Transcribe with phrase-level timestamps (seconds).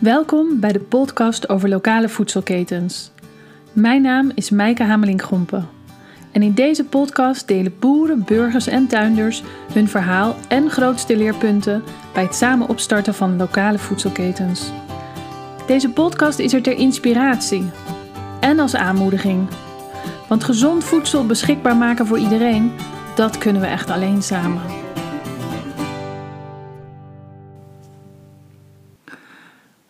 [0.00, 3.10] Welkom bij de podcast over lokale voedselketens.
[3.72, 5.68] Mijn naam is Mijke Hameling-Grompen.
[6.32, 9.42] En in deze podcast delen boeren, burgers en tuinders
[9.72, 11.82] hun verhaal en grootste leerpunten
[12.12, 14.70] bij het samen opstarten van lokale voedselketens.
[15.66, 17.70] Deze podcast is er ter inspiratie
[18.40, 19.48] en als aanmoediging.
[20.28, 22.72] Want gezond voedsel beschikbaar maken voor iedereen,
[23.14, 24.62] dat kunnen we echt alleen samen.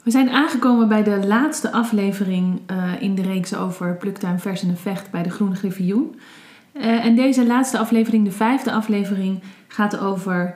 [0.03, 4.77] We zijn aangekomen bij de laatste aflevering uh, in de reeks over pluktuin vers en
[4.77, 6.15] vecht bij de Groene Griffioen.
[6.73, 10.55] Uh, en deze laatste aflevering, de vijfde aflevering, gaat over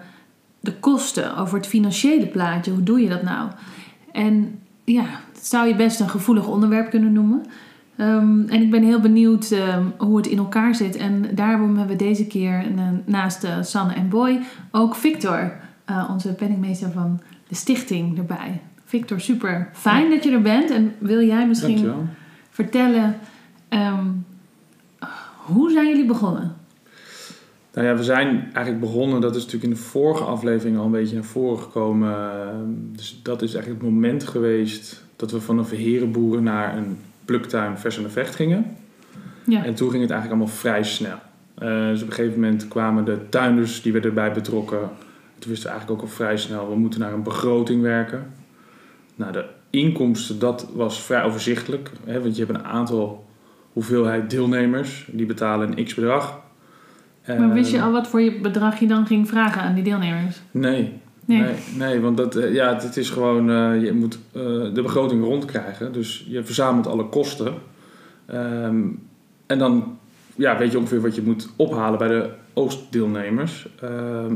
[0.60, 2.72] de kosten, over het financiële plaatje.
[2.72, 3.50] Hoe doe je dat nou?
[4.12, 7.46] En ja, dat zou je best een gevoelig onderwerp kunnen noemen.
[7.96, 10.96] Um, en ik ben heel benieuwd um, hoe het in elkaar zit.
[10.96, 14.40] En daarom hebben we deze keer uh, naast Sanne en Boy
[14.70, 15.52] ook Victor,
[16.10, 18.60] onze penningmeester van de stichting, erbij.
[18.94, 20.70] Victor, super fijn dat je er bent.
[20.70, 22.06] En wil jij misschien Dankjewel.
[22.50, 23.16] vertellen,
[23.68, 24.26] um,
[25.36, 26.56] hoe zijn jullie begonnen?
[27.72, 30.90] Nou ja, we zijn eigenlijk begonnen, dat is natuurlijk in de vorige aflevering al een
[30.90, 32.12] beetje naar voren gekomen.
[32.92, 37.98] Dus dat is eigenlijk het moment geweest dat we vanaf herenboeren naar een pluktuin vers
[37.98, 38.76] en vecht gingen.
[39.44, 39.64] Ja.
[39.64, 41.18] En toen ging het eigenlijk allemaal vrij snel.
[41.58, 44.80] Uh, dus op een gegeven moment kwamen de tuinders, die werden erbij betrokken.
[45.38, 48.42] Toen wisten we eigenlijk ook al vrij snel, we moeten naar een begroting werken.
[49.14, 51.90] Nou, de inkomsten, dat was vrij overzichtelijk.
[52.04, 53.24] Hè, want je hebt een aantal
[53.72, 56.42] hoeveelheid deelnemers, die betalen een x bedrag.
[57.26, 60.40] Maar wist je al wat voor je bedrag je dan ging vragen aan die deelnemers?
[60.50, 60.92] Nee.
[61.24, 61.40] Nee.
[61.40, 64.42] Nee, nee want dat, uh, ja, het is gewoon, uh, je moet uh,
[64.74, 65.92] de begroting rondkrijgen.
[65.92, 67.54] Dus je verzamelt alle kosten.
[68.32, 69.08] Um,
[69.46, 69.98] en dan
[70.34, 73.68] ja, weet je ongeveer wat je moet ophalen bij de oogstdeelnemers.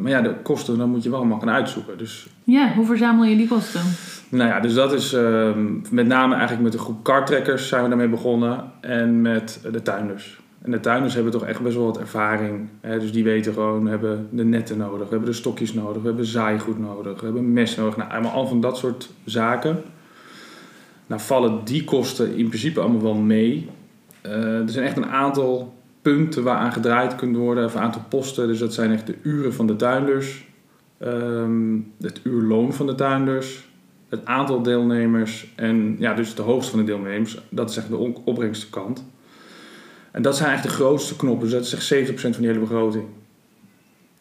[0.01, 1.99] maar ja, de kosten, dan moet je wel allemaal gaan uitzoeken.
[1.99, 3.81] Dus, ja, hoe verzamel je die kosten?
[4.29, 5.17] Nou ja, dus dat is
[5.91, 8.65] met name eigenlijk met een groep kartrekkers zijn we daarmee begonnen.
[8.81, 10.39] En met de tuinders.
[10.63, 12.69] En de tuinders hebben toch echt best wel wat ervaring.
[12.81, 12.99] Hè?
[12.99, 16.09] Dus die weten gewoon, we hebben de netten nodig, we hebben de stokjes nodig, we
[16.09, 17.97] hebben zaaigoed nodig, we hebben mes nodig.
[17.97, 19.83] Nou, allemaal al van dat soort zaken.
[21.07, 23.69] Nou vallen die kosten in principe allemaal wel mee.
[24.27, 25.78] Uh, er zijn echt een aantal
[26.15, 28.47] punten waaraan gedraaid kunt worden, of een aantal posten.
[28.47, 30.47] Dus dat zijn echt de uren van de tuinders,
[31.03, 33.69] um, het uurloon van de tuinders,
[34.09, 37.39] het aantal deelnemers en ja, dus de hoogste van de deelnemers.
[37.49, 39.05] Dat is echt de opbrengstenkant.
[40.11, 41.49] En dat zijn eigenlijk de grootste knoppen.
[41.49, 43.05] Dus dat is echt 70% van die hele begroting.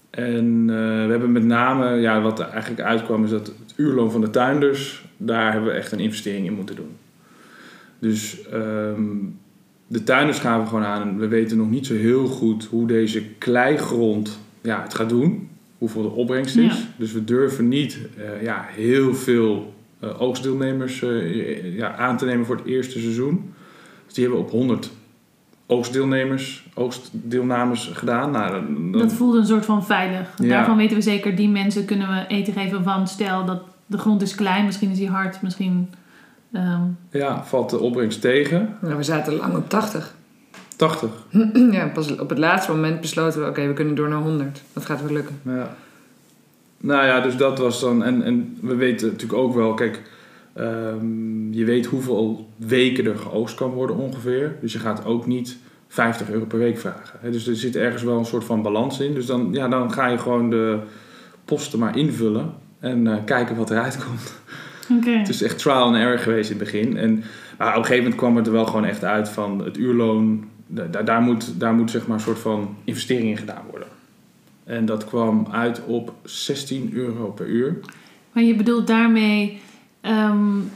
[0.10, 4.12] En uh, we hebben met name, ja, wat er eigenlijk uitkwam, is dat het uurloon
[4.12, 6.98] van de tuinders, daar hebben we echt een investering in moeten doen.
[8.00, 9.40] Dus um,
[9.88, 11.02] de tuinders gaan we gewoon aan.
[11.02, 15.50] En we weten nog niet zo heel goed hoe deze kleigrond ja, het gaat doen.
[15.78, 16.78] Hoeveel de opbrengst is.
[16.78, 16.88] Ja.
[16.98, 21.04] Dus we durven niet uh, ja, heel veel uh, oogstdeelnemers
[21.76, 23.54] ja, aan te nemen voor het eerste seizoen.
[24.06, 24.92] Dus die hebben we op 100
[25.68, 28.32] oogstdeelnemers, oogstdeelnames gedaan.
[28.32, 30.34] Nou, dan, dat voelde een soort van veilig.
[30.38, 30.48] Ja.
[30.48, 34.22] Daarvan weten we zeker, die mensen kunnen we eten geven van stel dat de grond
[34.22, 35.90] is klein, misschien is die hard, misschien...
[36.54, 36.98] Um...
[37.12, 38.78] Ja, valt de opbrengst tegen.
[38.82, 40.16] Nou, we zaten lang op 80.
[40.76, 41.10] 80?
[41.72, 44.62] ja, pas op het laatste moment besloten we, oké, okay, we kunnen door naar 100.
[44.74, 45.40] Dat gaat wel lukken.
[45.42, 45.76] Ja.
[46.78, 48.04] Nou ja, dus dat was dan...
[48.04, 50.02] En, en we weten natuurlijk ook wel, kijk...
[50.60, 54.56] Um, je weet hoeveel weken er geoogst kan worden ongeveer.
[54.62, 57.20] Dus je gaat ook niet 50 euro per week vragen.
[57.22, 59.14] He, dus er zit ergens wel een soort van balans in.
[59.14, 60.80] Dus dan, ja, dan ga je gewoon de
[61.46, 64.34] posten maar invullen en uh, kijken wat eruit komt.
[64.92, 65.18] Okay.
[65.18, 66.98] Het is echt trial and error geweest in het begin.
[66.98, 67.24] En
[67.58, 70.46] nou, op een gegeven moment kwam het er wel gewoon echt uit van het uurloon.
[70.68, 73.88] Daar, daar moet, daar moet zeg maar een soort van investering in gedaan worden.
[74.64, 77.80] En dat kwam uit op 16 euro per uur.
[78.32, 79.62] Maar je bedoelt daarmee
[80.02, 80.72] um,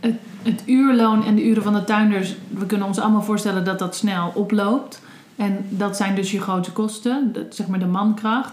[0.00, 2.34] het, het, uurloon en de uren van de tuinders.
[2.48, 5.02] We kunnen ons allemaal voorstellen dat dat snel oploopt.
[5.36, 8.52] En dat zijn dus je grote kosten, dat, zeg maar de mankracht.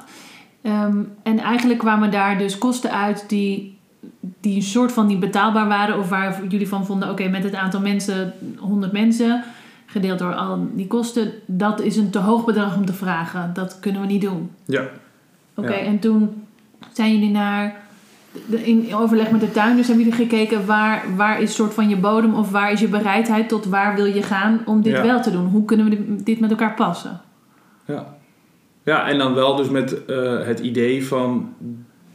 [0.64, 3.79] Um, en eigenlijk kwamen daar dus kosten uit die,
[4.20, 6.00] die een soort van niet betaalbaar waren.
[6.00, 9.44] Of waar jullie van vonden, oké, okay, met het aantal mensen, 100 mensen,
[9.86, 11.32] gedeeld door al die kosten.
[11.46, 13.52] Dat is een te hoog bedrag om te vragen.
[13.54, 14.52] Dat kunnen we niet doen.
[14.66, 14.82] Ja.
[15.54, 15.86] Oké, okay, ja.
[15.86, 16.44] en toen
[16.92, 17.88] zijn jullie naar
[18.48, 22.34] in overleg met de tuinders hebben jullie gekeken waar, waar is soort van je bodem
[22.34, 25.04] of waar is je bereidheid tot waar wil je gaan om dit Ja.
[25.04, 25.46] wel te doen?
[25.46, 27.22] Hoe kunnen we dit met elkaar passen?
[27.86, 28.18] Ja.
[28.84, 31.54] ja, en dan wel dus met uh, het idee van...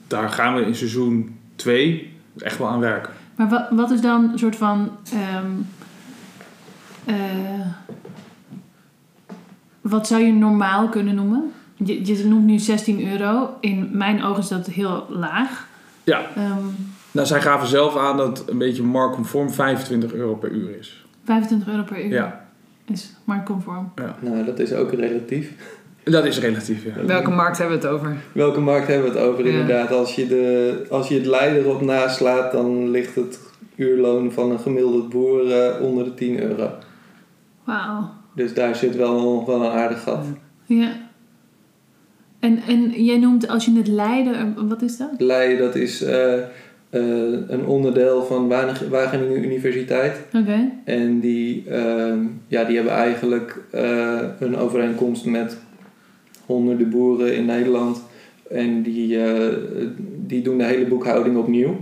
[0.07, 3.13] daar gaan we in seizoen 2 echt wel aan werken.
[3.37, 4.91] Maar wat, wat is dan een soort van...
[5.45, 5.67] Um,
[7.07, 7.67] uh,
[9.81, 11.53] wat zou je normaal kunnen noemen?
[11.77, 13.57] Je, je noemt nu 16 euro.
[13.61, 15.67] In mijn ogen is dat heel laag.
[16.05, 16.77] Ja, Um,
[17.11, 21.05] Nou, zij gaven zelf aan dat het een beetje marktconform 25 euro per uur is.
[21.25, 22.47] 25 euro per uur Ja,
[22.87, 23.93] is marktconform.
[24.21, 25.53] Nou, dat is ook relatief.
[26.05, 27.05] Dat is relatief, ja.
[27.05, 28.17] Welke markt hebben we het over?
[28.33, 29.45] Welke markt hebben we het over?
[29.47, 29.51] Ja.
[29.51, 33.39] Inderdaad, als je, de, als je het leider op naslaat, dan ligt het
[33.77, 36.71] uurloon van een gemiddelde boer eh, onder de 10 euro.
[37.65, 38.11] Wauw.
[38.35, 40.27] Dus daar zit wel, wel een aardig gat.
[40.65, 40.93] Ja.
[42.45, 45.11] En, en jij noemt, als je het Leiden, wat is dat?
[45.19, 46.43] Leiden, dat is eh, eh,
[47.49, 50.21] een onderdeel van Wageningen Wageningen Universiteit.
[50.33, 50.71] Oké.
[50.85, 55.57] En die, ehm, ja, die hebben eigenlijk eh, een overeenkomst met
[56.47, 58.03] honderden boeren in Nederland.
[58.51, 59.57] En die, eh,
[60.27, 61.77] die doen de hele boekhouding opnieuw.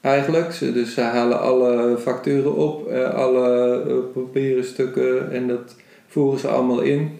[0.00, 0.52] Eigenlijk.
[0.52, 5.76] Ze, dus ze halen alle facturen op, eh, alle eh, papieren stukken en dat
[6.06, 7.10] voeren ze allemaal in.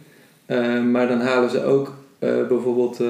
[0.90, 1.94] Maar dan halen ze ook
[2.48, 3.02] bijvoorbeeld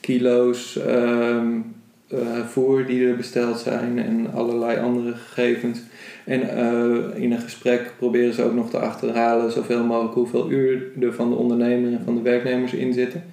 [0.00, 1.46] kilo's ehm,
[2.08, 5.78] eh, voer die er besteld zijn en allerlei andere gegevens.
[6.26, 10.82] En eh, in een gesprek proberen ze ook nog te achterhalen zoveel mogelijk hoeveel uur
[11.00, 13.24] er van de ondernemer en van de werknemers in zitten.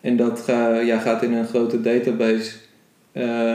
[0.00, 0.44] En dat
[0.84, 2.52] ja, gaat in een grote database.
[3.12, 3.52] eh,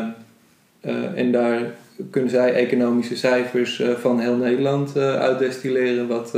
[0.81, 1.61] eh, en daar
[2.09, 6.07] kunnen zij economische cijfers van heel Nederland uitdestilleren.
[6.07, 6.37] Wat,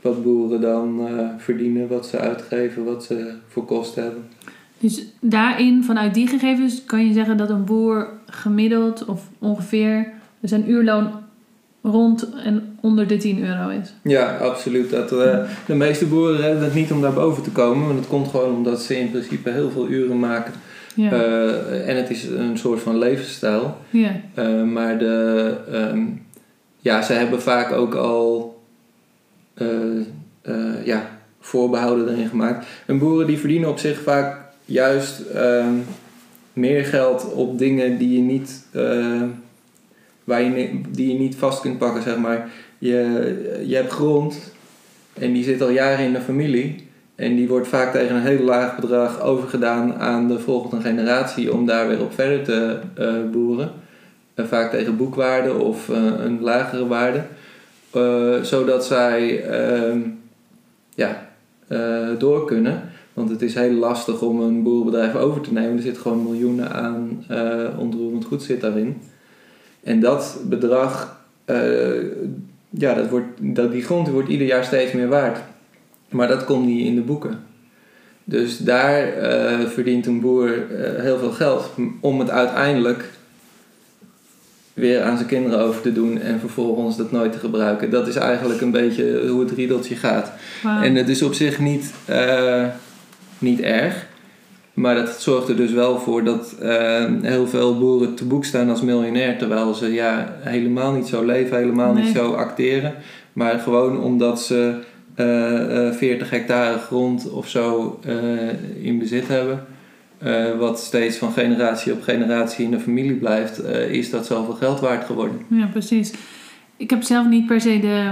[0.00, 1.08] wat boeren dan
[1.38, 4.28] verdienen, wat ze uitgeven, wat ze voor kosten hebben.
[4.78, 10.70] Dus daarin, vanuit die gegevens, kan je zeggen dat een boer gemiddeld of ongeveer zijn
[10.70, 11.26] uurloon
[11.82, 13.92] rond en onder de 10 euro is.
[14.02, 14.90] Ja, absoluut.
[14.90, 17.86] Dat, eh, de meeste boeren redden het niet om daar boven te komen.
[17.86, 20.52] Want dat komt gewoon omdat ze in principe heel veel uren maken.
[20.94, 21.12] Ja.
[21.12, 23.76] Eh, en het is een soort van levensstijl.
[23.90, 24.20] ja.
[24.34, 26.04] Eh, maar de, ehm,
[26.78, 28.56] ja, ze hebben vaak ook al
[30.84, 32.66] ja, voorbehouden erin gemaakt.
[32.86, 35.74] En boeren die verdienen op zich vaak juist ehm,
[36.52, 38.66] meer geld op dingen die je niet,
[40.90, 42.50] die je niet vast kunt pakken, zeg maar.
[42.78, 44.52] Je, je hebt grond
[45.18, 46.86] en die zit al jaren in de familie.
[47.14, 51.66] En die wordt vaak tegen een heel laag bedrag overgedaan aan de volgende generatie om
[51.66, 53.70] daar weer op verder te eh, boeren.
[54.34, 57.22] Eh, vaak tegen boekwaarde of eh, een lagere waarde.
[58.42, 59.98] Zodat zij ehm,
[60.94, 61.28] ja,
[62.18, 62.82] door kunnen.
[63.14, 65.76] Want het is heel lastig om een boerenbedrijf over te nemen.
[65.76, 67.24] Er zit gewoon miljoenen aan
[67.78, 68.96] ontroerend goed zit daarin.
[69.82, 71.58] En dat bedrag, eh,
[72.70, 75.38] ja, dat wordt, dat, die grond wordt ieder jaar steeds meer waard.
[76.08, 77.40] Maar dat komt niet in de boeken.
[78.24, 81.70] Dus daar eh, verdient een boer eh, heel veel geld
[82.00, 83.10] om het uiteindelijk
[84.74, 87.90] weer aan zijn kinderen over te doen en vervolgens dat nooit te gebruiken.
[87.90, 90.32] Dat is eigenlijk een beetje hoe het riedeltje gaat.
[90.82, 91.92] En het is op zich niet,
[93.38, 94.06] niet erg.
[94.78, 98.68] Maar dat zorgt er dus wel voor dat eh, heel veel boeren te boek staan
[98.70, 99.38] als miljonair.
[99.38, 102.94] Terwijl ze ja, helemaal niet zo leven, helemaal niet zo acteren.
[103.32, 104.74] Maar gewoon omdat ze
[105.14, 109.64] eh, eh, 40 hectare grond of zo eh, in bezit hebben.
[110.18, 114.54] eh, wat steeds van generatie op generatie in de familie blijft, eh, is dat zoveel
[114.54, 115.36] geld waard geworden.
[115.48, 116.12] Ja, precies.
[116.76, 118.10] Ik heb zelf niet per se de,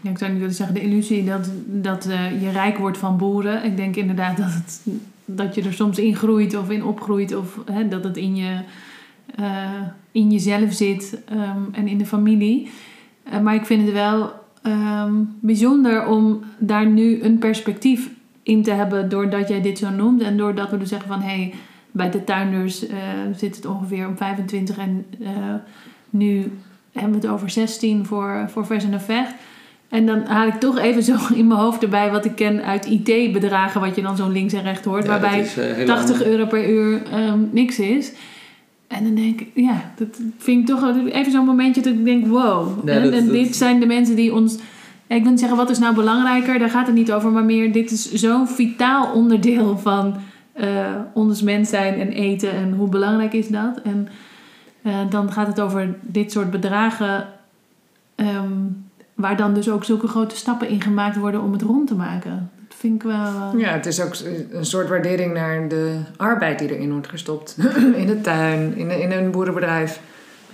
[0.00, 3.16] ja, ik zou niet willen zeggen de illusie dat, dat eh, je rijk wordt van
[3.16, 3.64] boeren.
[3.64, 4.80] Ik denk inderdaad dat, het,
[5.26, 8.60] dat je er soms in groeit of in opgroeit of hè, dat het in, je,
[9.34, 9.82] eh,
[10.12, 12.70] in jezelf zit ehm, en in de familie.
[13.22, 18.10] Eh, maar ik vind het wel ehm, bijzonder om daar nu een perspectief
[18.42, 21.54] in te hebben doordat jij dit zo noemt en doordat we dus zeggen van hey,
[21.90, 22.98] bij de tuinders eh,
[23.36, 25.06] zit het ongeveer om 25 en
[26.10, 26.52] nu
[26.92, 29.34] hebben we het over 16 voor, voor vers en vecht.
[29.88, 32.86] En dan haal ik toch even zo in mijn hoofd erbij wat ik ken uit
[32.86, 36.10] IT-bedragen, wat je dan zo links en rechts hoort, Ja, waarbij is, eh, heel 80
[36.16, 36.30] anders.
[36.30, 38.12] euro per uur ehm, niks is.
[38.86, 42.26] En dan denk ik, ja, dat vind ik toch even zo'n momentje dat ik denk,
[42.26, 42.68] wow.
[42.88, 44.54] En dat- en dat- dit zijn de mensen die ons...
[45.08, 46.58] Ik wil niet zeggen, wat is nou belangrijker?
[46.58, 47.30] Daar gaat het niet over.
[47.30, 50.14] Maar meer, dit is zo'n vitaal onderdeel van
[50.52, 50.68] eh,
[51.14, 52.50] ons mens zijn en eten.
[52.52, 53.80] En hoe belangrijk is dat?
[53.84, 54.08] En
[54.82, 57.26] eh, dan gaat het over dit soort bedragen...
[58.14, 58.52] ehm,
[59.16, 62.50] waar dan dus ook zulke grote stappen in gemaakt worden om het rond te maken.
[62.68, 63.52] Dat vind ik wel...
[63.54, 64.12] eh, Ja, het is ook
[64.50, 67.56] een soort waardering naar de arbeid die erin wordt gestopt.
[67.96, 70.00] in de tuin, in, in een boerenbedrijf.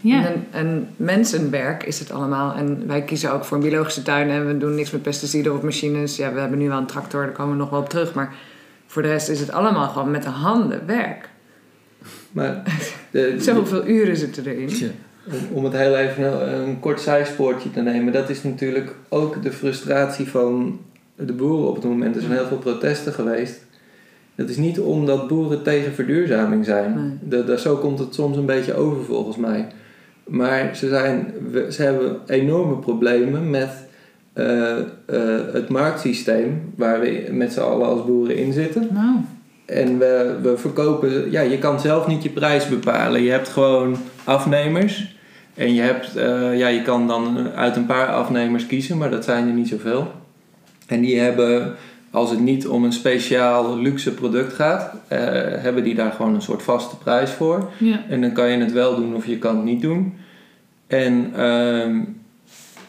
[0.00, 0.32] ja.
[0.50, 2.54] En, mensenwerk is het allemaal.
[2.54, 5.62] En wij kiezen ook voor een biologische tuin en we doen niks met pesticiden of
[5.62, 6.16] machines.
[6.16, 8.14] Ja, we hebben nu wel een tractor, daar komen we nog wel op terug.
[8.14, 8.34] Maar
[8.86, 11.28] voor de rest is het allemaal gewoon met de handen werk.
[12.32, 12.62] Maar
[13.10, 14.68] de, Zoveel uren zitten erin.
[14.68, 14.90] Om,
[15.52, 19.52] om het heel even een, een kort zijspoortje te nemen, dat is natuurlijk ook de
[19.52, 20.80] frustratie van
[21.16, 22.14] de boeren op het moment.
[22.16, 23.66] Er zijn heel veel protesten geweest.
[24.34, 27.18] Dat is niet omdat boeren tegen verduurzaming zijn.
[27.28, 27.44] Nee.
[27.44, 29.66] De- zo komt het soms een beetje over volgens mij.
[30.24, 31.32] Maar ze, zijn,
[31.70, 33.70] ze hebben enorme problemen met
[34.32, 34.84] eh, eh,
[35.52, 38.88] het marktsysteem waar we met z'n allen als boeren in zitten.
[38.92, 39.16] Nou,
[39.66, 43.22] En we, we verkopen, ja, je kan zelf niet je prijs bepalen.
[43.22, 45.11] Je hebt gewoon afnemers.
[45.54, 49.24] En je, hebt, eh, ja, je kan dan uit een paar afnemers kiezen, maar dat
[49.24, 50.12] zijn er niet zoveel.
[50.86, 51.74] En die hebben,
[52.10, 55.18] als het niet om een speciaal luxe product gaat, eh,
[55.56, 57.70] hebben die daar gewoon een soort vaste prijs voor.
[57.78, 58.02] ja.
[58.08, 60.14] En dan kan je het wel doen of je kan het niet doen.
[60.86, 62.00] En ehm,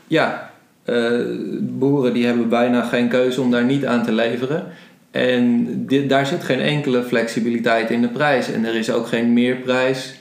[0.07, 0.51] ja,
[0.83, 1.11] eh,
[1.59, 4.63] boeren die hebben bijna geen keuze om daar niet aan te leveren.
[5.11, 8.51] En dit, daar zit geen enkele flexibiliteit in de prijs.
[8.51, 10.15] En er is ook geen meerprijs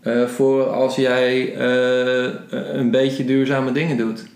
[0.00, 2.32] eh, voor als jij eh,
[2.72, 4.26] een beetje duurzame dingen doet.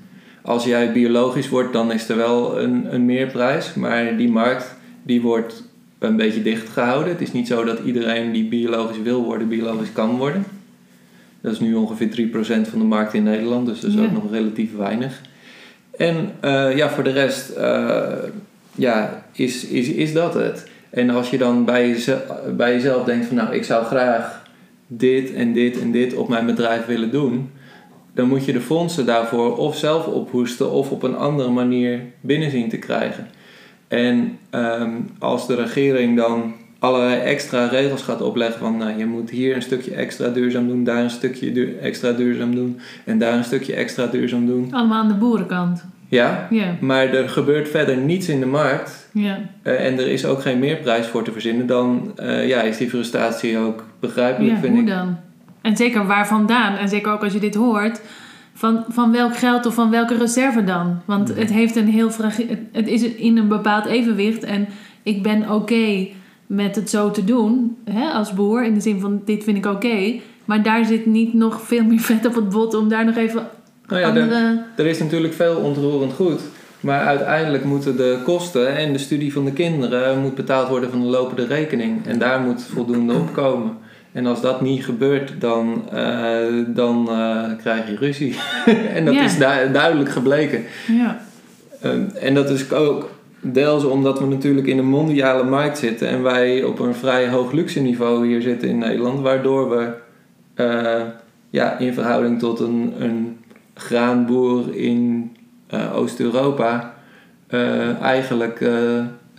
[0.43, 3.75] Als jij biologisch wordt, dan is er wel een, een meerprijs.
[3.75, 5.63] Maar die markt die wordt
[5.99, 7.13] een beetje dicht gehouden.
[7.13, 10.45] Het is niet zo dat iedereen die biologisch wil worden, biologisch kan worden.
[11.41, 14.03] Dat is nu ongeveer 3% van de markt in Nederland, dus dat is Ja.
[14.05, 15.21] ook nog relatief weinig.
[15.97, 17.53] En eh, ja, voor de rest
[18.75, 20.69] ja, is, is, is dat het.
[20.91, 22.25] En als je dan bij, jeze-
[22.57, 24.43] bij jezelf denkt van nou, ik zou graag
[24.87, 27.51] dit en dit en dit op mijn bedrijf willen doen,
[28.15, 32.51] dan moet je de fondsen daarvoor of zelf ophoesten of op een andere manier binnen
[32.51, 33.29] zien te krijgen.
[33.89, 39.31] En ehm, als de regering dan allerlei extra regels gaat opleggen van nou, je moet
[39.31, 43.45] hier een stukje extra duurzaam doen, daar een stukje extra duurzaam doen en daar een
[43.45, 44.69] stukje extra duurzaam doen.
[44.73, 45.85] Allemaal aan de boerenkant.
[46.09, 49.39] Ja, Ja, maar er gebeurt verder niets in de markt ja.
[49.63, 52.89] eh, en er is ook geen meerprijs voor te verzinnen, dan eh, ja, is die
[52.89, 54.89] frustratie ook begrijpelijk, ja vind hoe ik.
[54.89, 55.17] dan?
[55.63, 56.77] En zeker waar vandaan?
[56.77, 58.01] En zeker ook als je dit hoort,
[58.55, 61.01] van, van welk geld of van welke reserve dan?
[61.05, 61.39] Want Mhm.
[61.39, 62.47] het heeft een heel fragiel...
[62.73, 64.67] het- is in een bepaald evenwicht en
[65.03, 66.07] ik ben oké
[66.47, 68.65] met het zo te doen hè, als boer.
[68.65, 70.13] In de zin van, dit vind ik oké.
[70.45, 73.47] maar daar zit niet nog veel meer vet op het bot om daar nog even
[73.87, 74.63] Nou ja, de- andere...
[74.77, 76.41] Er is natuurlijk veel ontroerend goed.
[76.85, 81.01] Maar uiteindelijk moeten de kosten en de studie van de kinderen moet betaald worden van
[81.01, 82.07] de lopende rekening.
[82.07, 83.77] En daar moet voldoende op komen.
[84.13, 86.37] En als dat niet gebeurt, dan, eh,
[86.67, 88.37] dan eh, krijg je ruzie.
[88.95, 89.23] en dat Ja.
[89.25, 90.63] is du- duidelijk gebleken.
[90.87, 91.21] Ja,
[91.81, 93.11] Ehm, en dat is ook
[93.41, 97.53] deels omdat we natuurlijk in een mondiale markt zitten en wij op een vrij hoog
[97.53, 99.89] luxe niveau hier zitten in Nederland, waardoor we
[100.55, 101.03] eh,
[101.51, 103.37] ja, in verhouding tot een, een
[103.75, 105.33] graanboer in
[105.67, 106.95] eh, Oost-Europa
[107.47, 108.71] eh, eigenlijk eh,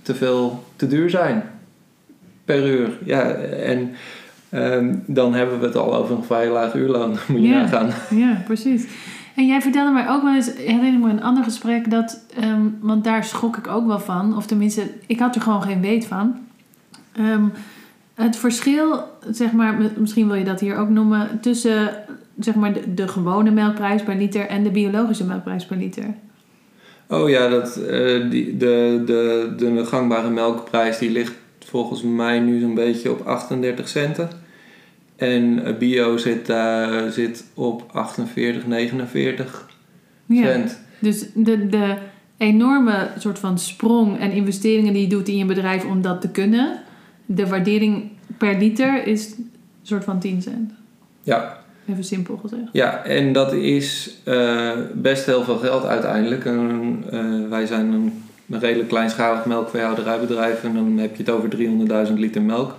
[0.01, 1.43] te veel te duur zijn
[2.45, 2.89] per uur.
[3.05, 3.91] Ja, en
[4.49, 7.61] ehm, dan hebben we het al over een vrij laag uurloon, moet je Ja.
[7.61, 7.89] nagaan.
[8.09, 8.87] ja, precies.
[9.35, 12.61] En jij vertelde mij ook wel eens, ik herinner me een ander gesprek, dat, ehm,
[12.79, 16.05] want daar schrok ik ook wel van, of tenminste, ik had er gewoon geen weet
[16.05, 16.35] van.
[17.15, 17.43] Ehm,
[18.13, 21.89] het verschil, zeg maar, misschien wil je dat hier ook noemen, tussen
[22.39, 26.13] zeg maar, de, de gewone melkprijs per liter en de biologische melkprijs per liter.
[27.09, 32.59] Oh ja, dat, eh, die, de, de, de gangbare melkprijs die ligt volgens mij nu
[32.59, 34.29] zo'n beetje op 38 centen.
[35.15, 39.69] En eh, bio zit, daar zit op 48, 49
[40.25, 40.43] Ja.
[40.43, 40.79] cent.
[40.99, 41.95] Dus de, de
[42.37, 46.29] enorme soort van sprong en investeringen die je doet in je bedrijf om dat te
[46.29, 46.79] kunnen,
[47.25, 48.03] de waardering
[48.37, 49.49] per liter is een
[49.81, 50.71] soort van 10 cent.
[51.21, 51.57] Ja,
[51.89, 52.61] Even simpel gezegd.
[52.71, 56.45] ja, en dat is eh, best heel veel geld uiteindelijk.
[56.45, 61.49] En, eh, wij zijn een, een redelijk kleinschalig melkveehouderijbedrijf en dan heb je het over
[62.07, 62.75] 300.000 liter melk.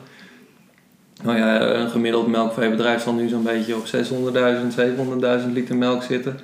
[1.23, 6.39] Nou ja, een gemiddeld melkveebedrijf zal nu zo'n beetje op 600.000, 700.000 liter melk zitten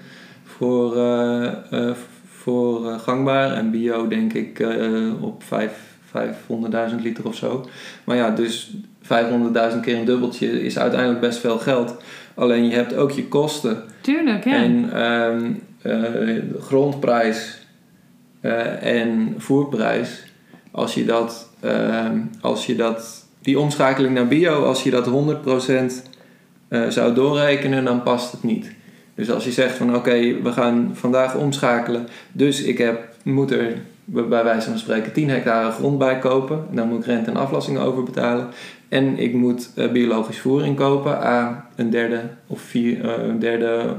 [0.45, 1.91] voor, eh,
[2.27, 3.53] voor gangbaar.
[3.53, 4.67] En bio denk ik
[5.21, 7.69] op 5 500.000 liter of zo.
[8.05, 8.71] Maar ja, dus
[9.03, 11.97] 500.000 keer een dubbeltje is uiteindelijk best veel geld.
[12.35, 13.83] Alleen je hebt ook je kosten.
[14.01, 14.55] Tuurlijk, ja.
[14.55, 17.67] En ehm, eh, grondprijs
[18.41, 20.25] eh, en voerprijs,
[20.71, 26.11] als je dat, ehm, als je dat, die omschakeling naar bio, als je dat 100%
[26.69, 28.73] eh, zou doorrekenen, dan past het niet.
[29.15, 33.75] Dus als je zegt van oké, we gaan vandaag omschakelen, dus ik heb, moet er
[34.05, 37.79] bij wijze van spreken 10 hectare grond bij kopen, dan moet ik rente en aflasting
[37.79, 38.49] over betalen.
[38.89, 43.95] En ik moet eh, biologisch voer inkopen aan een derde of vier, eh, een derde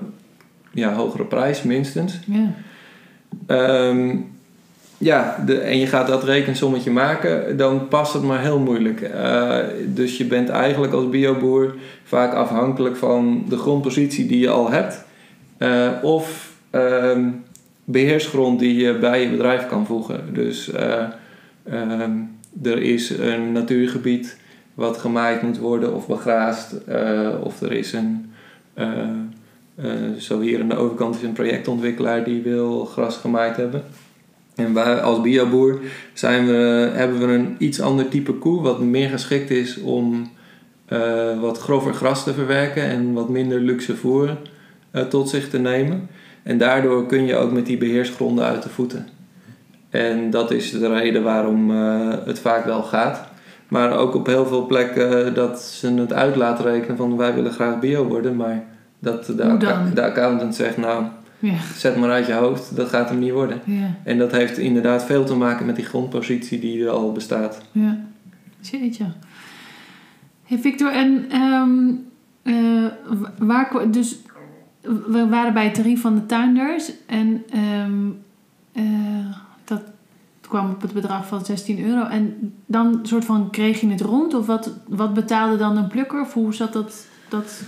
[0.72, 2.20] ja, hogere prijs minstens.
[2.26, 2.54] ja.
[3.48, 4.16] Ehm,
[4.98, 9.02] ja, de, en je gaat dat rekensommetje maken, dan past het maar heel moeilijk.
[9.02, 14.70] Eh, dus je bent eigenlijk als bioboer vaak afhankelijk van de grondpositie die je al
[14.70, 15.04] hebt.
[16.02, 17.30] of ehm,
[17.84, 20.34] beheersgrond die je bij je bedrijf kan voegen.
[20.34, 21.04] Dus eh,
[21.64, 22.12] ehm,
[22.64, 24.38] er is een natuurgebied
[24.74, 26.74] wat gemaaid moet worden of begraasd.
[26.74, 28.32] eh, of er is een,
[28.74, 28.88] eh,
[30.18, 33.84] zo hier aan de overkant is een projectontwikkelaar die wil gras gemaaid hebben.
[34.56, 35.80] En wij als bioboer
[36.14, 40.32] zijn we, hebben we een iets ander type koe wat meer geschikt is om
[41.42, 44.38] wat grover gras te verwerken en wat minder luxe voer
[45.10, 46.10] tot zich te nemen.
[46.44, 49.08] En daardoor kun je ook met die beheersgronden uit de voeten.
[49.90, 53.28] En dat is de reden waarom eh, het vaak wel gaat.
[53.68, 57.52] Maar ook op heel veel plekken dat ze het uit laten rekenen van wij willen
[57.52, 58.36] graag bio worden.
[58.36, 58.64] Maar
[59.00, 61.04] dat de, accountant zegt nou
[61.40, 63.62] Ja, zet maar uit je hoofd, dat gaat hem niet worden.
[63.66, 67.62] ja, En dat heeft inderdaad veel te maken met die grondpositie die er al bestaat.
[67.72, 67.98] ja.
[68.60, 69.06] Jeetje.
[70.44, 71.26] Hey Victor, en
[72.44, 72.54] eh,
[73.20, 74.18] wa- waar, dus
[74.84, 78.10] we waren bij het tarief van de tuinders en ehm,
[78.72, 79.82] eh, dat
[80.48, 82.06] kwam op het bedrag van 16 euro.
[82.06, 86.22] En dan soort van kreeg je het rond of wat, wat betaalde dan een plukker?
[86.22, 87.62] Of hoe zat dat, dat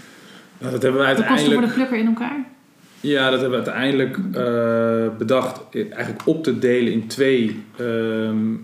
[0.58, 1.68] Nou, dat hebben we de kosten voor uiteindelijk...
[1.68, 2.46] de plukker in elkaar?
[3.00, 8.56] Ja, dat hebben we uiteindelijk eh, bedacht eigenlijk op te delen in twee ehm,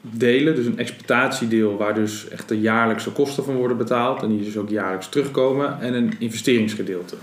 [0.00, 0.54] delen.
[0.54, 4.56] Dus een exploitatiedeel waar dus echt de jaarlijkse kosten van worden betaald en die dus
[4.56, 5.80] ook jaarlijks terugkomen.
[5.80, 7.16] En een investeringsgedeelte.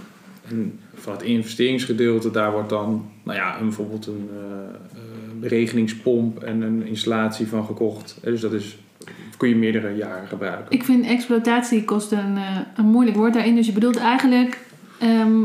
[0.49, 4.99] En van het investeringsgedeelte daar wordt dan nou ja, een, bijvoorbeeld een eh,
[5.39, 8.17] beregeningspomp en een installatie van gekocht.
[8.23, 8.77] Dus dat is,
[9.37, 10.65] kun je meerdere jaren gebruiken.
[10.69, 13.55] Ik vind exploitatiekosten een, eh, een moeilijk woord daarin.
[13.55, 14.65] Dus je bedoelt eigenlijk
[14.99, 15.41] ehm,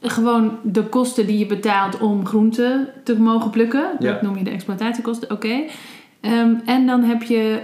[0.00, 3.90] gewoon de kosten die je betaalt om groenten te mogen plukken.
[3.98, 4.12] Ja.
[4.12, 5.64] Dat noem je de exploitatiekosten, oké.
[6.20, 7.62] Ehm, en dan heb je,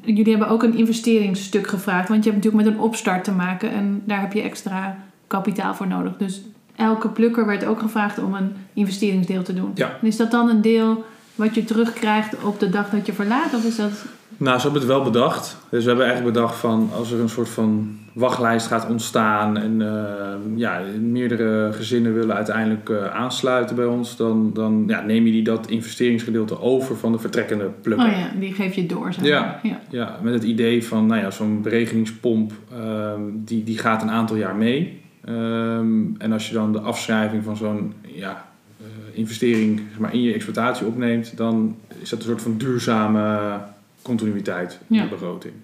[0.00, 2.08] jullie hebben ook een investeringsstuk gevraagd.
[2.08, 5.74] Want je hebt natuurlijk met een opstart te maken en daar heb je extra kapitaal
[5.74, 6.16] voor nodig.
[6.16, 6.42] Dus
[6.76, 9.70] elke plukker werd ook gevraagd om een investeringsdeel te doen.
[9.74, 9.96] Ja.
[10.00, 11.04] En is dat dan een deel
[11.34, 13.54] wat je terugkrijgt op de dag dat je verlaat?
[13.54, 14.04] Of is dat...
[14.38, 15.56] Nou, ze hebben het wel bedacht.
[15.70, 19.82] Dus we hebben eigenlijk bedacht van als er een soort van wachtlijst gaat ontstaan en
[19.82, 25.32] eh, ja, meerdere gezinnen willen uiteindelijk eh, aansluiten bij ons, dan, dan ja, neem je
[25.32, 28.06] die dat investeringsgedeelte over van de vertrekkende plukker.
[28.06, 29.12] Oh ja, die geef je door.
[29.12, 29.40] Zeg Ja.
[29.40, 29.60] maar.
[29.62, 29.80] ja.
[29.90, 34.36] Ja, met het idee van nou ja, zo'n beregeningspomp, ehm, die, die gaat een aantal
[34.36, 35.04] jaar mee.
[35.26, 38.48] Ehm, en als je dan de afschrijving van zo'n ja,
[38.80, 38.86] eh,
[39.18, 43.58] investering zeg maar, in je exploitatie opneemt, dan is dat een soort van duurzame
[44.02, 45.02] continuïteit in Ja.
[45.02, 45.54] de begroting.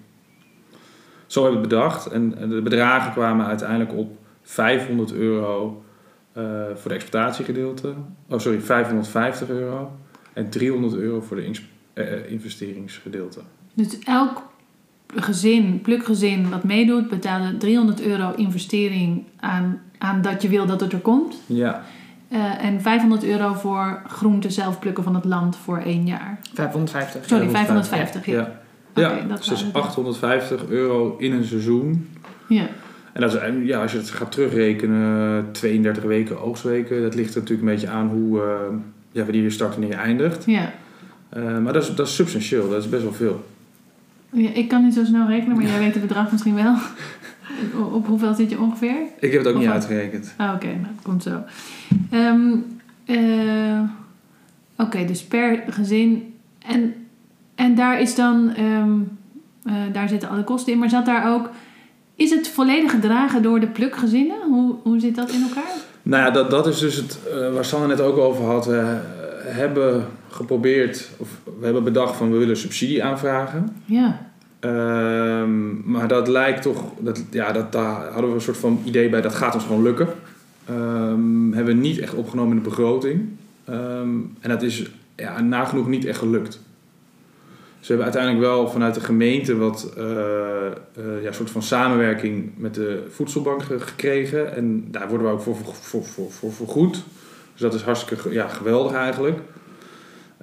[1.27, 5.83] Zo hebben we het bedacht en en de bedragen kwamen uiteindelijk op 500 euro
[6.33, 6.43] eh,
[6.75, 7.93] voor de exploitatiegedeelte.
[8.29, 9.91] Oh, sorry, 550 euro
[10.33, 11.51] en 300 euro voor de
[12.27, 13.39] investeringsgedeelte.
[13.73, 14.41] Dus elk
[15.15, 20.93] gezin, plukgezin wat meedoet, betaalde 300 euro investering aan, aan dat je wil dat het
[20.93, 21.41] er komt.
[21.45, 21.83] Ja,
[22.29, 26.39] Eh, en 500 euro voor groente zelf plukken van het land voor één jaar.
[26.53, 27.25] 550.
[27.25, 28.25] Sorry, 550, 550.
[28.25, 29.01] Ja.
[29.01, 29.17] ja.
[29.17, 29.83] Ja dat dus dat is waren het.
[29.83, 32.09] 850 euro in een seizoen.
[32.47, 32.65] ja.
[33.13, 37.39] En dat is, ja, als je het gaat terugrekenen, 32 weken oogstweken, dat ligt er
[37.39, 38.75] natuurlijk een beetje aan hoe, eh,
[39.11, 40.45] ja, wanneer je start en wanneer je eindigt.
[40.45, 40.71] Ja.
[41.29, 43.43] Eh, maar dat is, dat is substantieel, dat is best wel veel.
[44.33, 46.75] Ja, Ik kan niet zo snel rekenen, maar jij weet het bedrag misschien wel.
[47.93, 48.95] Op- hoeveel zit je ongeveer?
[49.19, 49.75] Ik heb het ook Of niet wat?
[49.75, 50.33] uitgerekend.
[50.37, 51.43] Ah, oké, nou, dat komt zo.
[52.11, 52.51] Ehm,
[53.05, 53.79] eh,
[54.77, 56.33] oké, dus per gezin.
[56.67, 56.93] En,
[57.55, 58.91] en daar is dan, ehm,
[59.63, 60.79] eh, daar zitten alle kosten in.
[60.79, 61.49] Maar zat daar ook,
[62.15, 64.37] is het volledig gedragen door de plukgezinnen?
[64.49, 65.71] Hoe, hoe zit dat in elkaar?
[66.01, 68.65] Nou ja, dat, dat is dus het eh, waar Sanne net ook over had.
[68.65, 68.99] We
[69.45, 73.75] hebben geprobeerd, of we hebben bedacht van we willen subsidie aanvragen.
[73.85, 78.81] Ja, Ehm, maar dat lijkt toch, dat, ja, dat, daar hadden we een soort van
[78.83, 80.07] idee bij, dat gaat ons gewoon lukken.
[80.65, 83.21] Ehm, hebben we niet echt opgenomen in de begroting.
[83.65, 86.59] Ehm, en dat is ja, nagenoeg niet echt gelukt.
[87.79, 90.03] Ze hebben uiteindelijk wel vanuit de gemeente wat eh,
[91.23, 94.55] ja, soort van samenwerking met de voedselbank ge- gekregen.
[94.55, 97.03] En daar worden we ook voor, voor, voor, voor, voor vergoed.
[97.51, 99.39] Dus dat is hartstikke ja, geweldig eigenlijk.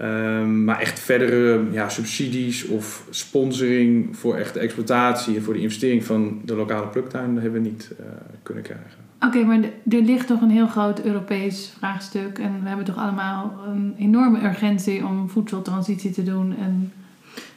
[0.00, 5.60] Ehm, maar echt verdere ja, subsidies of sponsoring voor echt de exploitatie en voor de
[5.60, 8.06] investering van de lokale pluktuin hebben we niet eh,
[8.42, 8.98] kunnen krijgen.
[9.20, 9.58] oké, maar
[9.88, 12.38] er ligt toch een heel groot Europees vraagstuk.
[12.38, 16.56] En we hebben toch allemaal een enorme urgentie om voedseltransitie te doen.
[16.58, 16.92] En,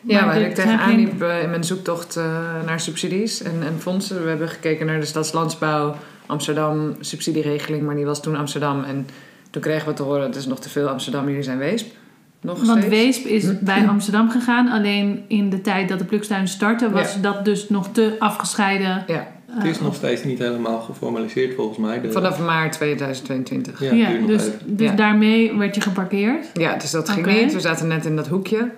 [0.02, 2.24] Ja, maar waar ik tegenaan liep eh, in mijn zoektocht eh,
[2.66, 4.24] naar subsidies en, en fondsen.
[4.24, 8.84] We hebben gekeken naar de Stadslandsbouw Amsterdam subsidieregeling, maar die was toen Amsterdam.
[8.84, 9.08] En
[9.50, 12.02] toen kregen we te horen, het is nog te veel Amsterdam, jullie zijn Weesp.
[12.44, 12.88] Nog Want steeds.
[12.88, 14.68] Weesp is bij Amsterdam gegaan.
[14.72, 17.22] Alleen in de tijd dat de plukstuin startte was Ja.
[17.22, 19.04] dat dus nog te afgescheiden.
[19.08, 22.02] Ja, Het is eh, nog steeds niet helemaal geformaliseerd volgens mij.
[22.02, 23.80] De, vanaf maart 2022.
[23.96, 24.96] ja, dus, dus Ja.
[24.96, 26.46] daarmee werd je geparkeerd.
[26.54, 27.54] Ja, dus dat ging niet.
[27.54, 28.70] We zaten net in dat hoekje.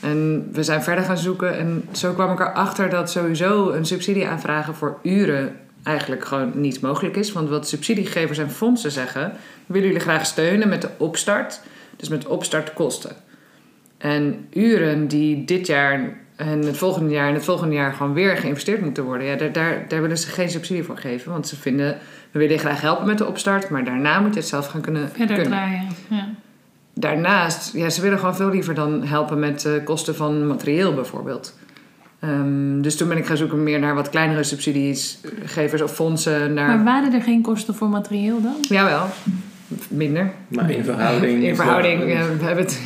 [0.00, 4.26] En we zijn verder gaan zoeken en zo kwam ik erachter dat sowieso een subsidie
[4.26, 7.32] aanvragen voor uren eigenlijk gewoon niet mogelijk is.
[7.32, 9.32] Want wat subsidiegevers en fondsen zeggen,
[9.66, 11.60] we willen jullie graag steunen met de opstart,
[11.96, 13.16] dus met opstartkosten.
[13.98, 18.36] En uren die dit jaar en het volgende jaar en het volgende jaar gewoon weer
[18.36, 21.32] geïnvesteerd moeten worden, ja, daar, daar, daar willen ze geen subsidie voor geven.
[21.32, 21.98] Want ze vinden,
[22.30, 24.80] we willen je graag helpen met de opstart, maar daarna moet je het zelf gaan
[24.80, 25.08] kunnen.
[25.08, 25.52] Verder kunnen.
[25.52, 25.86] draaien.
[26.08, 26.28] Ja.
[26.94, 31.54] Daarnaast, ja, ze willen gewoon veel liever dan helpen met de kosten van materieel bijvoorbeeld.
[32.20, 36.54] Ehm, dus toen ben ik gaan zoeken meer naar wat kleinere subsidiesgevers of fondsen.
[36.54, 36.66] Naar...
[36.66, 38.56] Maar waren er geen kosten voor materieel dan?
[38.60, 39.06] Jawel,
[39.88, 40.30] minder.
[40.48, 41.42] Maar in verhouding...
[41.44, 42.80] In verhouding, ja, we hebben het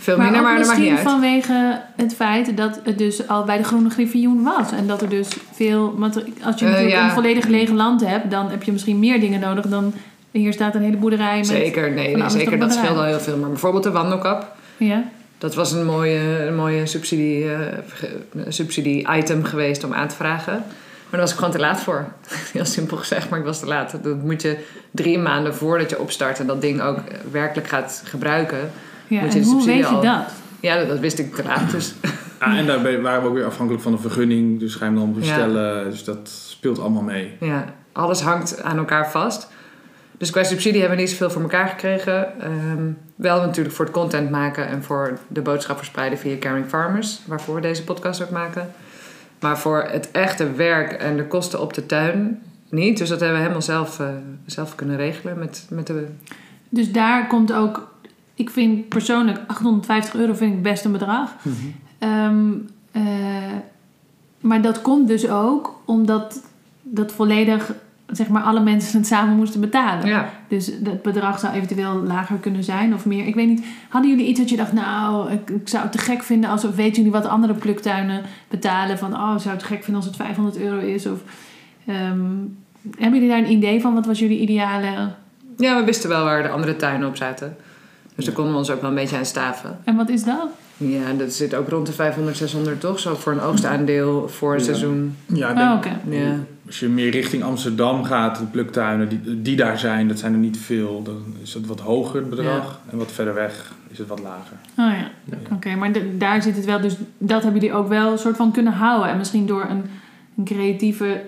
[0.00, 1.20] veel maar minder, maar dat maakt niet misschien uit.
[1.20, 4.72] vanwege het feit dat het dus al bij de Groene Griffioen was.
[4.72, 5.94] En dat er dus veel...
[5.98, 7.04] materi- Als je Eh, natuurlijk ja.
[7.04, 9.94] een volledig leeg land hebt, dan heb je misschien meer dingen nodig dan...
[10.30, 11.46] Hier staat een hele boerderij met...
[11.46, 13.36] Zeker, nee, nee zeker, dat scheelt al heel veel.
[13.36, 15.02] Maar bijvoorbeeld de wandelkap, Ja.
[15.38, 20.64] dat was een mooie, een mooie subsidie, eh, ge- subsidie-item geweest om aan te vragen.
[21.12, 22.04] Maar daar was ik gewoon te laat voor.
[22.52, 23.96] Heel simpel gezegd, maar ik was te laat.
[24.02, 24.58] Dat moet je
[24.90, 26.98] drie maanden voordat je opstart en dat ding ook
[27.30, 28.58] werkelijk gaat gebruiken.
[29.06, 29.20] ja.
[29.20, 30.32] Moet je En de hoe subsidie weet je al- dat?
[30.60, 31.70] Ja, dat, dat wist ik te laat.
[31.70, 31.94] Dus
[32.38, 34.58] Ah, en daarbij waren we ook weer afhankelijk van de vergunning.
[34.58, 35.18] Dus ga je hem dan Ja.
[35.18, 35.90] bestellen.
[35.90, 37.36] Dus dat speelt allemaal mee.
[37.40, 39.48] ja, alles hangt aan elkaar vast.
[40.18, 42.40] Dus qua subsidie hebben we niet zoveel voor elkaar gekregen.
[42.40, 42.82] Ehm,
[43.14, 47.54] wel natuurlijk voor het content maken en voor de boodschap verspreiden via Caring Farmers, waarvoor
[47.54, 48.72] we deze podcast ook maken.
[49.42, 52.98] Maar voor het echte werk en de kosten op de tuin niet.
[52.98, 54.08] Dus dat hebben we helemaal zelf, eh,
[54.46, 56.06] zelf kunnen regelen met, met de.
[56.68, 57.90] Dus daar komt ook...
[58.34, 61.34] Ik vind persoonlijk 850 euro vind ik best een bedrag.
[61.98, 62.50] Ehm,
[62.90, 63.02] eh,
[64.40, 66.42] maar dat komt dus ook omdat
[66.82, 67.74] dat volledig,
[68.12, 70.06] zeg maar, alle mensen het samen moesten betalen.
[70.06, 73.26] Ja, Dus het bedrag zou eventueel lager kunnen zijn of meer.
[73.26, 75.98] Ik weet niet, hadden jullie iets dat je dacht, nou, ik, ik zou het te
[75.98, 76.64] gek vinden als...
[76.64, 78.98] Of weten jullie wat andere pluktuinen betalen?
[78.98, 81.06] Van, oh, zou het gek vinden als het 500 euro is?
[81.06, 81.18] Of,
[81.86, 82.20] ehm,
[82.98, 83.94] hebben jullie daar een idee van?
[83.94, 85.12] Wat was jullie ideale...
[85.56, 87.56] ja, we wisten wel waar de andere tuinen op zaten.
[88.14, 89.78] Dus daar konden we ons ook wel een beetje aan staven.
[89.84, 90.46] En wat is dat?
[90.76, 92.98] Ja, dat zit ook rond de 500, 600 toch?
[92.98, 94.64] Zo voor een oogstaandeel voor een Ja.
[94.64, 95.16] seizoen.
[95.26, 96.00] Ja, Oh, oké.
[96.16, 96.34] Ja.
[96.72, 100.38] Als je meer richting Amsterdam gaat, de pluktuinen die, die daar zijn, dat zijn er
[100.38, 101.02] niet veel.
[101.02, 102.80] Dan is het wat hoger het bedrag.
[102.90, 104.56] En wat verder weg is het wat lager.
[104.78, 105.36] Oh ja, Ja.
[105.54, 105.74] oké.
[105.74, 106.80] maar daar zit het wel.
[106.80, 109.08] Dus dat hebben jullie ook wel een soort van kunnen houden.
[109.10, 109.82] En misschien door een,
[110.36, 111.20] een creatieve...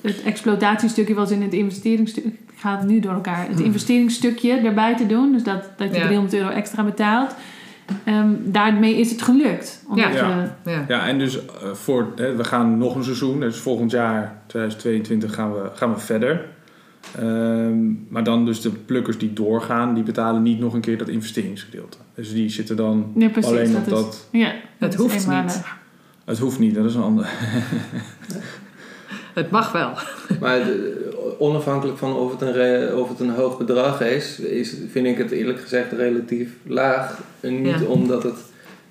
[0.00, 2.24] het exploitatiestukje was in het investeringsstuk...
[2.24, 3.46] Ik ga het nu door elkaar.
[3.46, 3.64] Het Hmm.
[3.64, 5.32] investeringsstukje erbij te doen.
[5.32, 6.04] Dus dat, dat je Ja.
[6.04, 7.34] 300 euro extra betaalt.
[8.04, 9.84] Ehm, daarmee is het gelukt.
[9.94, 10.08] Ja.
[10.10, 10.84] je- Ja.
[10.88, 13.40] Ja, en dus eh, voor, hè, we gaan nog een seizoen.
[13.40, 16.44] Dus volgend jaar, 2022, gaan we, gaan we verder.
[17.18, 21.08] Ehm, maar dan dus de plukkers die doorgaan, die betalen niet nog een keer dat
[21.08, 21.98] investeringsgedeelte.
[22.14, 23.50] Dus die zitten dan Nee, precies.
[23.50, 24.28] alleen dat op is, dat...
[24.32, 25.62] Ja, dat is hoeft niet.
[26.24, 27.28] Het hoeft niet, dat is een ander...
[29.38, 29.90] Het mag wel.
[30.40, 30.60] Maar
[31.38, 35.30] onafhankelijk van of het, een of het een hoog bedrag is, is, vind ik het
[35.30, 37.18] eerlijk gezegd relatief laag.
[37.40, 37.86] En niet Ja.
[37.86, 38.36] omdat het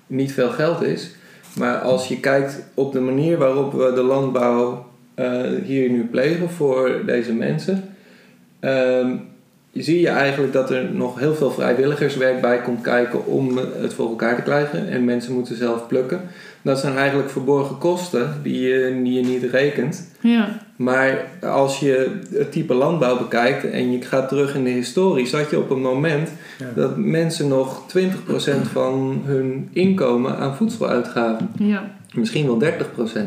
[0.06, 1.10] niet veel geld is.
[1.56, 6.50] Maar als je kijkt op de manier waarop we de landbouw eh, hier nu plegen
[6.50, 7.84] voor deze mensen,
[8.60, 9.16] ehm,
[9.72, 14.08] zie je eigenlijk dat er nog heel veel vrijwilligerswerk bij komt kijken om het voor
[14.08, 14.88] elkaar te krijgen.
[14.88, 16.20] En mensen moeten zelf plukken.
[16.62, 20.10] Dat zijn eigenlijk verborgen kosten die je, die je niet rekent.
[20.20, 25.26] Ja, Maar als je het type landbouw bekijkt en je gaat terug in de historie,
[25.26, 26.66] zat je op een moment Ja.
[26.74, 31.50] dat mensen nog 20% van hun inkomen aan voedsel uitgaven.
[31.58, 31.96] ja.
[32.14, 33.18] Misschien wel 30%.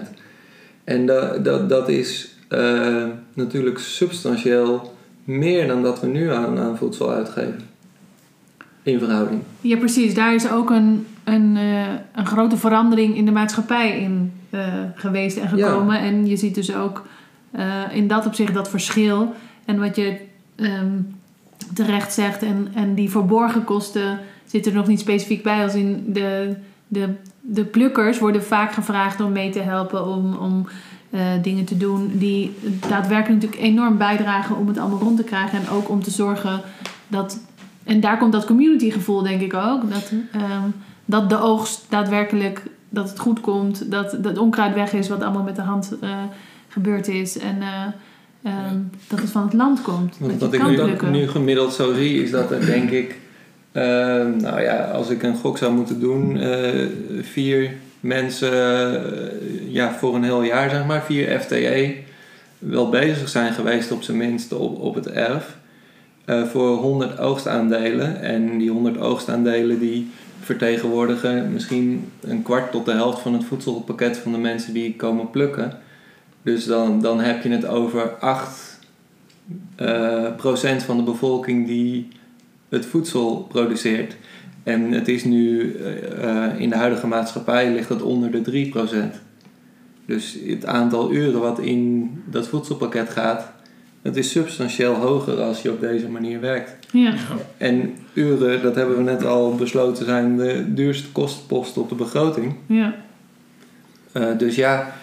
[0.84, 6.78] En dat, dat, dat is eh, natuurlijk substantieel meer dan dat we nu aan, aan
[6.78, 7.60] voedsel uitgeven.
[8.84, 9.41] In verhouding.
[9.62, 10.13] ja, precies.
[10.13, 14.63] Daar is ook een, een, eh, een grote verandering in de maatschappij in eh,
[14.95, 15.67] geweest en Ja.
[15.67, 15.99] gekomen.
[15.99, 17.07] En je ziet dus ook
[17.51, 19.34] eh, in dat opzicht dat verschil.
[19.65, 20.17] En wat je
[20.55, 20.91] ehm,
[21.73, 22.43] terecht zegt.
[22.43, 25.63] En, en die verborgen kosten zitten er nog niet specifiek bij.
[25.63, 26.55] Als in de,
[26.88, 27.10] de,
[27.41, 30.07] de plukkers worden vaak gevraagd om mee te helpen.
[30.07, 30.67] Om, om
[31.41, 32.55] dingen te doen die
[32.88, 35.60] daadwerkelijk natuurlijk enorm bijdragen om het allemaal rond te krijgen.
[35.60, 36.62] En ook om te zorgen
[37.07, 37.39] dat...
[37.84, 39.89] En daar komt dat communitygevoel denk ik ook.
[39.89, 40.69] Dat, ehm,
[41.12, 42.62] dat de oogst daadwerkelijk...
[42.93, 43.91] Dat het goed komt.
[43.91, 46.10] Dat, dat het onkruid weg is wat allemaal met de hand eh,
[46.67, 47.38] gebeurd is.
[47.38, 47.86] En eh,
[48.43, 48.76] ehm,
[49.08, 50.15] dat het van het land komt.
[50.19, 53.15] Want dat wat ik nu, gemiddeld zo zie, is dat er denk ik,
[53.71, 53.84] eh,
[54.38, 56.86] nou ja, als ik een gok zou moeten doen, eh,
[57.21, 58.52] vier mensen
[59.67, 61.95] ja, voor een heel jaar, zeg maar, vier FTE,
[62.60, 65.58] wel bezig zijn geweest op zijn minst op, op het erf.
[66.26, 68.21] eh, voor 100 oogstaandelen.
[68.21, 70.10] En die 100 oogstaandelen die
[70.41, 75.30] vertegenwoordigen misschien een kwart tot de helft van het voedselpakket van de mensen die komen
[75.30, 75.77] plukken.
[76.43, 78.80] Dus dan, dan heb je het over 8
[79.75, 82.08] eh, procent van de bevolking die
[82.69, 84.15] het voedsel produceert.
[84.63, 88.69] En het is nu eh, eh, in de huidige maatschappij ligt het onder de 3
[88.69, 89.21] procent.
[90.06, 93.51] Dus het aantal uren wat in dat voedselpakket gaat,
[94.01, 96.87] het is substantieel hoger als je op deze manier werkt.
[96.91, 97.13] Ja.
[97.57, 102.55] En uren, dat hebben we net al besloten, zijn de duurste kostenpost op de begroting.
[102.65, 102.95] Ja.
[104.11, 104.93] Eh, dus ja,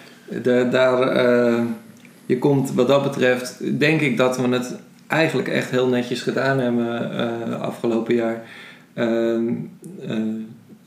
[0.41, 1.61] de, daar, eh,
[2.25, 4.75] je komt wat dat betreft, denk ik dat we het
[5.07, 8.41] eigenlijk echt heel netjes gedaan hebben eh, afgelopen jaar.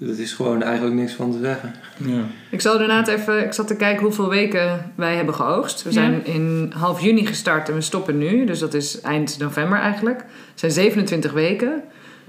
[0.09, 1.75] Er is gewoon eigenlijk niks van te zeggen.
[1.97, 2.23] Ja.
[2.51, 5.83] Ik zal inderdaad even, ik zat te kijken hoeveel weken wij hebben geoogst.
[5.83, 5.95] We Ja.
[5.95, 8.45] zijn in half juni gestart en we stoppen nu.
[8.45, 10.19] Dus dat is eind november eigenlijk.
[10.51, 11.83] Het zijn 27 weken.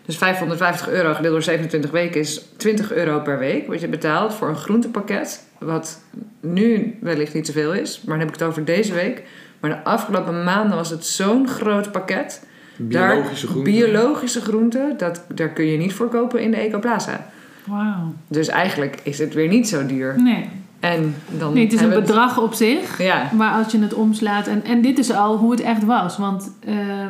[0.05, 3.67] Dus 550 euro gedeeld door 27 weken is 20 euro per week.
[3.67, 5.43] Wat je betaalt voor een groentepakket.
[5.59, 6.01] Wat
[6.39, 7.97] nu wellicht niet zoveel is.
[7.97, 9.23] Maar dan heb ik het over deze week.
[9.59, 12.45] Maar de afgelopen maanden was het zo'n groot pakket.
[12.75, 13.73] Biologische groenten.
[13.73, 17.31] Biologische groenten, dat, daar kun je niet voor kopen in de Ecoplaza.
[17.65, 18.13] Wauw.
[18.28, 20.21] Dus eigenlijk is het weer niet zo duur.
[20.21, 20.49] Nee.
[20.80, 23.02] En dan nee, het is een bedrag op zich.
[23.02, 26.17] Ja, Maar als je het omslaat, en, en dit is al hoe het echt was.
[26.17, 27.10] Want eh, eh,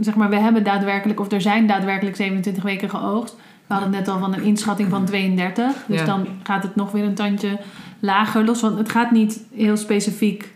[0.00, 3.34] zeg maar, we hebben daadwerkelijk, of er zijn daadwerkelijk 27 weken geoogst.
[3.66, 5.72] We hadden het net al van een inschatting van 32.
[5.86, 6.06] Dus Ja.
[6.06, 7.58] dan gaat het nog weer een tandje
[8.00, 8.60] lager los.
[8.60, 10.54] Want het gaat niet heel specifiek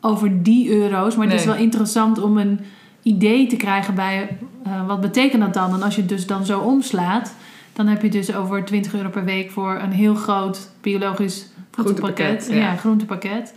[0.00, 1.16] over die euro's.
[1.16, 2.60] Maar het is wel interessant om een
[3.02, 5.74] idee te krijgen bij eh, wat betekent dat dan.
[5.74, 7.34] En als je het dus dan zo omslaat,
[7.78, 11.46] dan heb je dus over 20 euro per week voor een heel groot biologisch.
[11.70, 12.76] Groentepakket, Ja, ja.
[12.76, 13.54] groentepakket.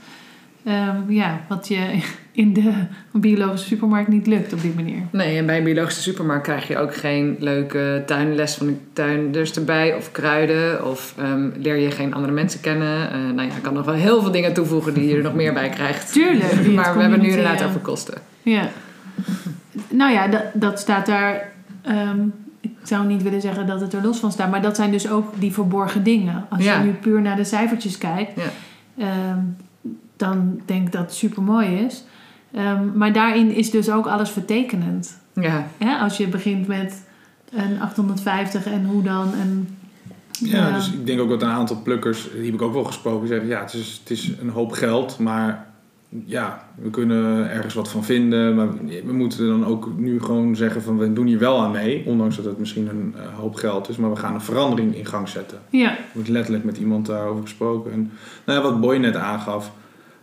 [0.66, 2.00] Ehm, ja, wat je
[2.32, 2.72] in de
[3.12, 5.02] biologische supermarkt niet lukt op die manier.
[5.12, 9.54] nee, en bij een biologische supermarkt krijg je ook geen leuke tuinles van de tuinders
[9.56, 10.86] erbij of kruiden.
[10.88, 13.12] Of ehm, leer je geen andere mensen kennen.
[13.12, 15.34] Eh, nou ja, ik kan nog wel heel veel dingen toevoegen die je er nog
[15.36, 16.12] meer bij krijgt.
[16.14, 18.18] Tuurlijk, maar we hebben nu inderdaad over kosten.
[18.42, 18.70] Ja.
[19.90, 21.52] Nou ja, dat, dat staat daar.
[21.82, 22.20] ehm,
[22.82, 25.10] ik zou niet willen zeggen dat het er los van staat, maar dat zijn dus
[25.10, 26.46] ook die verborgen dingen.
[26.50, 26.78] Als Ja.
[26.80, 28.50] je nu puur naar de cijfertjes kijkt, Ja.
[28.98, 29.40] ehm,
[30.18, 32.04] dan denk ik dat het super mooi is.
[32.54, 35.20] Ehm, maar daarin is dus ook alles vertekenend.
[35.34, 37.04] Ja, Ja, als je begint met
[37.54, 39.34] een 850 en hoe dan.
[39.34, 39.76] En,
[40.44, 40.76] Ja, Ja.
[40.76, 43.48] dus ik denk ook dat een aantal plukkers, die heb ik ook wel gesproken, zeggen
[43.48, 45.66] ja, het is, het is een hoop geld, maar
[46.26, 48.68] ja, we kunnen ergens wat van vinden, maar
[49.06, 52.36] we moeten dan ook nu gewoon zeggen van we doen hier wel aan mee, ondanks
[52.36, 55.30] dat het misschien een eh, hoop geld is, maar we gaan een verandering in gang
[55.30, 55.58] zetten.
[55.70, 57.92] ja, Er wordt letterlijk met iemand daarover gesproken.
[57.92, 58.12] En
[58.46, 59.72] nou ja, wat Boy net aangaf,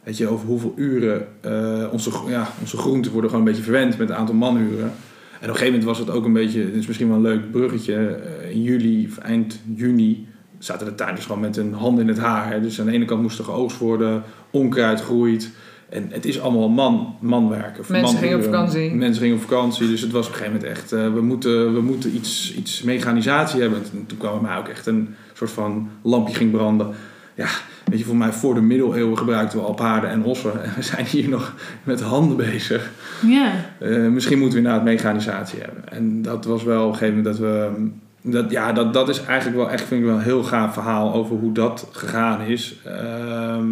[0.03, 3.99] weet je, over hoeveel uren eh, onze, ja, onze groenten worden gewoon een beetje verwend
[3.99, 4.93] met het aantal manuren.
[5.41, 7.23] En op een gegeven moment was het ook een beetje, dit is misschien wel een
[7.23, 10.27] leuk bruggetje, eh, in juli of eind juni
[10.59, 12.53] zaten de tuinders gewoon met hun hand in het haar.
[12.53, 12.61] Hè.
[12.61, 15.51] Dus aan de ene kant moest er geoogst worden, onkruid groeit.
[15.89, 17.79] En het is allemaal man, manwerk.
[17.79, 18.95] Of Mensen gingen op vakantie.
[18.95, 19.89] Mensen gingen op vakantie.
[19.89, 22.83] Dus het was op een gegeven moment echt, eh, we moeten, we moeten iets, iets
[22.83, 23.83] mechanisatie hebben.
[23.93, 26.95] En toen kwam er mij ook echt een soort van lampje ging branden.
[27.35, 27.49] Ja,
[27.85, 30.65] weet je, voor mij voor de middeleeuwen gebruikten we al paarden en ossen.
[30.65, 32.91] En we zijn hier nog met handen bezig.
[33.27, 33.53] ja.
[33.79, 35.89] Eh, misschien moeten we inderdaad mechanisatie hebben.
[35.89, 37.91] En dat was wel op een gegeven moment dat we...
[38.23, 41.15] Dat, ja, dat, dat is eigenlijk wel echt, vind ik wel een heel gaaf verhaal
[41.15, 42.81] over hoe dat gegaan is.
[42.85, 43.67] Ehm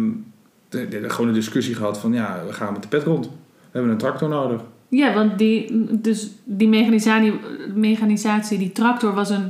[1.07, 3.25] gewoon een discussie gehad van, ja, we gaan met de pet rond.
[3.25, 3.31] We
[3.71, 4.61] hebben een tractor nodig.
[4.89, 7.33] Ja, want die, dus die mechanisatie,
[7.75, 9.49] mechanisatie, die tractor was een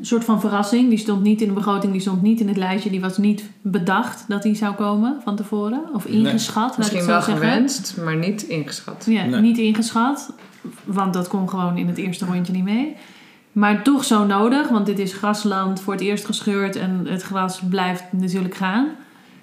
[0.00, 0.88] soort van verrassing.
[0.88, 2.90] Die stond niet in de begroting, die stond niet in het lijstje.
[2.90, 5.82] Die was niet bedacht dat die zou komen van tevoren.
[5.92, 6.18] Of Nee.
[6.18, 7.36] ingeschat, misschien wel zeggen.
[7.36, 9.06] gewenst, maar niet ingeschat.
[9.08, 9.40] Ja, Nee.
[9.40, 10.32] niet ingeschat.
[10.84, 12.96] Want dat kon gewoon in het eerste rondje niet mee.
[13.52, 17.60] Maar toch zo nodig, want dit is grasland voor het eerst gescheurd en het gras
[17.70, 18.86] blijft natuurlijk gaan.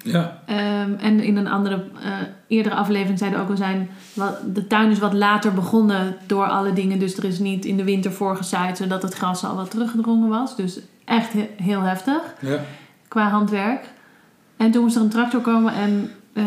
[0.06, 2.10] Ja, Ehm, en in een andere, eh,
[2.48, 6.72] eerdere aflevering zeiden ook al zijn, wat, de tuin is wat later begonnen door alle
[6.72, 6.98] dingen.
[6.98, 10.56] Dus er is niet in de winter voorgezaaid, zodat het gras al wat teruggedrongen was.
[10.56, 12.58] Dus echt he- heel heftig ja.
[13.08, 13.84] qua handwerk.
[14.56, 16.46] En toen moest er een tractor komen en ehm,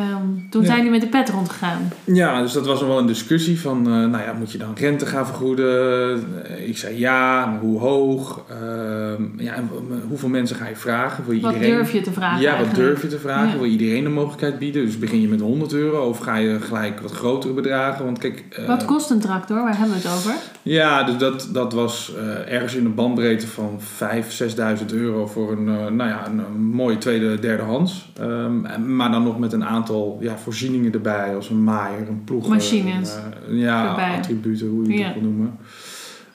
[0.50, 0.68] toen Ja.
[0.68, 1.92] zijn die met de pet rondgegaan.
[2.04, 4.74] Ja, dus dat was nog wel een discussie van, eh, nou ja, moet je dan
[4.76, 6.24] rente gaan vergoeden?
[6.68, 8.42] Ik zei ja, maar hoe hoog?
[8.50, 9.70] Ehm, ja, en
[10.08, 11.24] hoeveel mensen ga je vragen?
[11.26, 11.76] Wil je Wat iedereen...
[11.76, 13.48] durf je te vragen Ja, wat durf je te vragen?
[13.50, 13.54] Ja.
[13.56, 14.86] Wil je iedereen een mogelijkheid bieden?
[14.86, 18.06] Dus begin je met 100 euro of ga je gelijk wat grotere bedragen?
[18.06, 19.58] Want kijk, eh, Wat kost een tractor?
[19.64, 20.34] Waar hebben we het over?
[20.62, 25.52] ja, dus dat, dat was eh, ergens in een bandbreedte van 5.000, 6.000 euro voor
[25.52, 25.64] een,
[25.96, 28.12] nou ja, een, een mooie tweede, derdehands.
[28.20, 32.08] Ehm, en- maar dan nog met een aantal aantal ja, voorzieningen erbij, als een maaier,
[32.08, 32.48] een ploeg.
[32.48, 34.18] Machines eh, ja, erbij.
[34.18, 35.14] attributen, hoe je het Ja.
[35.14, 35.58] wil noemen.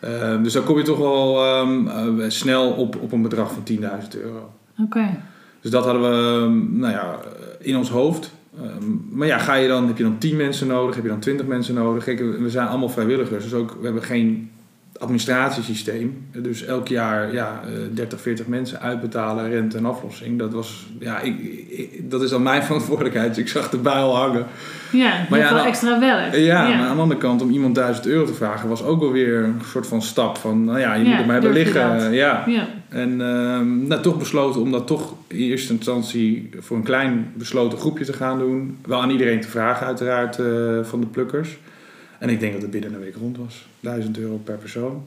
[0.00, 3.62] Eh, dus dan kom je toch wel ehm, eh, snel op, op een bedrag van
[3.62, 4.50] 10.000 euro.
[4.78, 5.16] Oké.
[5.60, 7.18] Dus dat hadden we ehm, nou ja,
[7.58, 8.32] in ons hoofd.
[8.62, 11.20] Ehm, maar ja, ga je dan, heb je dan 10 mensen nodig, heb je dan
[11.20, 12.04] 20 mensen nodig?
[12.04, 14.50] Kijk, we zijn allemaal vrijwilligers, dus ook, we hebben geen
[14.98, 16.26] administratiesysteem.
[16.32, 20.38] Dus elk jaar ja, eh, 30, 40 mensen uitbetalen, rente en aflossing.
[20.38, 23.34] Dat, was, ja, ik, ik- dat is dan mijn verantwoordelijkheid.
[23.34, 24.46] Dus ik zag de bijl hangen.
[24.92, 26.34] Ja, Maar ja, nou- extra werk.
[26.34, 29.12] Ja, maar aan de andere kant, om iemand 1000 euro te vragen, was ook wel
[29.12, 32.12] weer een soort van stap van, nou ja, je Ja, moet er maar hebben liggen.
[32.12, 32.44] Ja.
[32.46, 32.66] Ja.
[32.88, 37.78] En ehm, nou, toch besloten om dat toch in eerste instantie voor een klein besloten
[37.78, 38.76] groepje te gaan doen.
[38.86, 40.46] Wel aan iedereen te vragen uiteraard eh,
[40.82, 41.58] van de plukkers.
[42.24, 43.66] En ik denk dat het binnen een week rond was.
[43.80, 45.02] 1000 euro per persoon.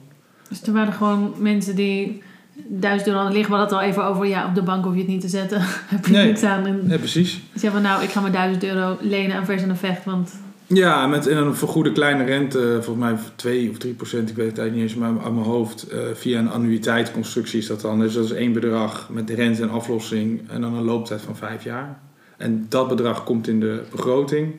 [0.48, 2.22] Dus er waren gewoon mensen die
[2.68, 3.50] duizend euro liggen.
[3.52, 5.28] We hadden het al even over, ja, op de bank hoef je het niet te
[5.28, 5.60] zetten.
[5.94, 6.26] Heb je Nee.
[6.26, 6.66] niks aan.
[6.66, 7.32] En Ja, precies.
[7.32, 10.30] die zeggen van, nou, ik ga maar duizend euro lenen aan vers en vecht, want...
[10.66, 14.46] Ja, met en een vergoede kleine rente, volgens mij 2 of 3 procent, ik weet
[14.48, 15.82] het eigenlijk niet eens, maar uit mijn hoofd.
[15.88, 17.98] eh, via een annuïteitsconstructie is dat dan.
[18.00, 21.36] Dus dat is één bedrag met de rente en aflossing en dan een looptijd van
[21.36, 21.98] vijf jaar.
[22.36, 24.54] En dat bedrag komt in de begroting.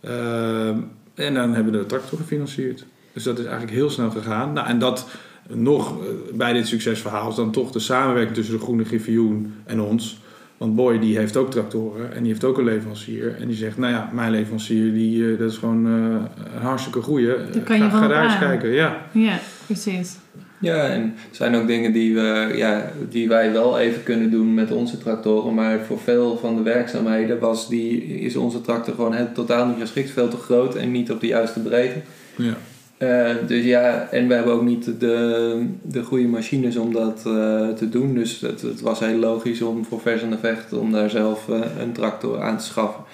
[0.00, 0.78] Ehm,
[1.14, 2.84] en dan hebben we de tractor gefinancierd.
[3.12, 4.52] Dus dat is eigenlijk heel snel gegaan.
[4.52, 5.06] Nou, en dat
[5.48, 9.80] nog eh, bij dit succesverhaal is dan toch de samenwerking tussen de Groene Griffioen en
[9.80, 10.22] ons.
[10.56, 13.36] Want Boy die heeft ook tractoren en die heeft ook een leverancier.
[13.40, 17.02] En die zegt, nou ja, mijn leverancier die, eh, dat is gewoon eh, een hartstikke
[17.02, 17.26] goeie.
[17.26, 18.70] Daar kan je ga, ga daar eens kijken.
[18.70, 19.06] Ja.
[19.12, 20.16] Ja, precies.
[20.64, 24.54] Ja, en er zijn ook dingen die, we, ja, die wij wel even kunnen doen
[24.54, 25.54] met onze tractoren.
[25.54, 29.80] Maar voor veel van de werkzaamheden was die, is onze tractor gewoon het, totaal niet
[29.80, 30.10] geschikt.
[30.10, 31.98] Veel te groot en niet op de juiste breedte.
[32.36, 32.56] Ja.
[32.96, 37.68] Eh, dus ja, en we hebben ook niet de, de goede machines om dat eh,
[37.68, 38.14] te doen.
[38.14, 41.48] Dus het, het was heel logisch om voor vers en de vecht om daar zelf
[41.48, 43.04] eh, een tractor aan te schaffen.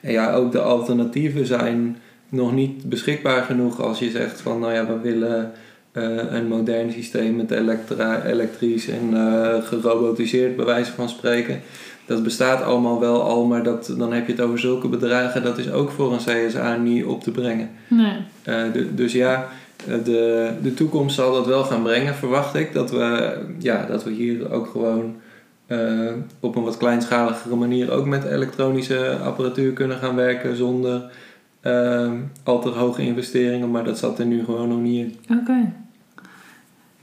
[0.00, 1.96] En ja, ook de alternatieven zijn
[2.28, 5.52] nog niet beschikbaar genoeg als je zegt van nou ja, we willen
[6.34, 11.60] een modern systeem met elektra, elektrisch en eh, gerobotiseerd bij wijze van spreken.
[12.06, 15.42] Dat bestaat allemaal wel al, maar dat, dan heb je het over zulke bedragen.
[15.42, 17.70] Dat is ook voor een CSA niet op te brengen.
[17.88, 18.12] Nee.
[18.42, 19.48] Eh, de- dus ja,
[19.86, 22.72] eh, de, de toekomst zal dat wel gaan brengen, verwacht ik.
[22.72, 25.14] Dat we, ja, dat we hier ook gewoon
[25.66, 31.02] eh, op een wat kleinschaligere manier ook met elektronische apparatuur kunnen gaan werken zonder
[31.60, 32.10] eh,
[32.42, 33.70] al te hoge investeringen.
[33.70, 35.36] Maar dat zat er nu gewoon nog niet in.
[35.40, 35.72] Oké.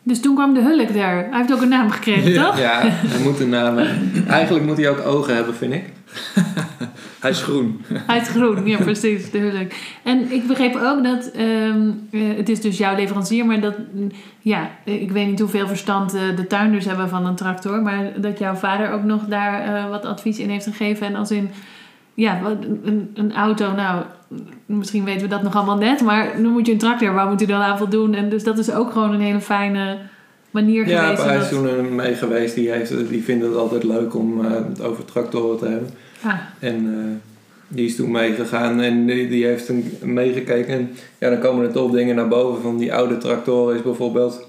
[0.08, 1.16] Dus toen kwam de Hulk daar.
[1.16, 2.46] Hij heeft ook een naam gekregen, Ja.
[2.46, 2.60] toch?
[2.60, 4.28] Ja, hij moet een naam hebben.
[4.28, 5.84] Eigenlijk moet hij ook ogen hebben, vind ik.
[7.20, 7.82] Hij is groen.
[7.94, 9.72] Hij is groen, ja precies, de Hulk.
[10.04, 14.12] En ik begreep ook dat, ehm, eh, het is dus jouw leverancier, maar dat, mm,
[14.40, 18.40] ja, ik weet niet hoeveel verstand eh, de tuinders hebben van een tractor, maar dat
[18.40, 21.08] jouw vader ook nog daar eh, wat advies in heeft gegeven.
[21.08, 21.50] En als in,
[22.16, 22.42] ja,
[22.84, 24.04] een, een auto, nou,
[24.66, 27.40] misschien weten we dat nog allemaal net, maar dan moet je een tractor, waar moet
[27.40, 28.14] je dan aan voldoen?
[28.14, 29.98] En dus dat is ook gewoon een hele fijne
[30.52, 31.24] manier Ja, geweest.
[31.24, 32.56] hij om is toen er mee geweest.
[32.56, 35.90] Die, heeft, die vindt het altijd leuk om eh, het over tractoren te hebben.
[36.24, 37.16] Ah, En eh,
[37.68, 40.74] die is toen meegegaan en die, die heeft toen meegekeken.
[40.74, 42.62] En ja, dan komen er toch dingen naar boven.
[42.62, 44.48] Van die oude tractoren is bijvoorbeeld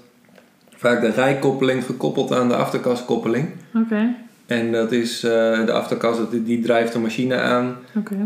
[0.75, 3.47] vaak de rijkoppeling gekoppeld aan de achterkaskoppeling.
[3.75, 4.15] Oké,
[4.47, 7.75] En dat is eh, de achterkast, die, die drijft de machine aan.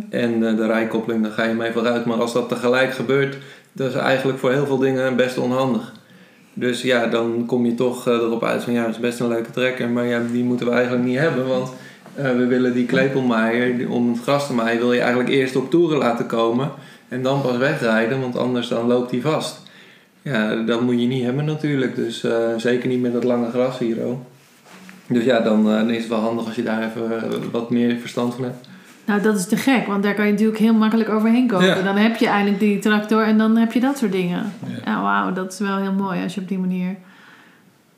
[0.09, 2.05] En eh, de rijkoppeling, daar ga je mee vooruit.
[2.05, 3.37] Maar als dat tegelijk gebeurt,
[3.71, 5.93] dat is eigenlijk voor heel veel dingen best onhandig.
[6.53, 9.27] Dus ja, dan kom je toch eh, erop uit van ja, dat is best een
[9.27, 9.89] leuke trekker.
[9.89, 11.47] Maar ja, die moeten we eigenlijk niet hebben.
[11.47, 11.69] Want
[12.15, 15.69] we willen die klepelmaaier, die- om het gras te maaien, wil je eigenlijk eerst op
[15.69, 16.71] toeren laten komen.
[17.07, 19.61] En dan pas wegrijden, want anders dan loopt hij vast.
[20.21, 21.95] Ja, dat moet je niet hebben natuurlijk.
[21.95, 22.25] Dus
[22.57, 24.19] zeker niet met dat lange gras hier ook.
[25.11, 27.69] Dus ja, dan, eh, dan is het wel handig als je daar even eh, wat
[27.69, 28.67] meer verstand van hebt.
[29.05, 31.65] Nou, dat is te gek, want daar kan je natuurlijk heel makkelijk overheen komen.
[31.65, 31.81] Ja.
[31.81, 34.53] Dan heb je eindelijk die tractor en dan heb je dat soort dingen.
[34.65, 34.91] Ja.
[34.91, 36.95] Ja, wauw, dat is wel heel mooi als je op die manier...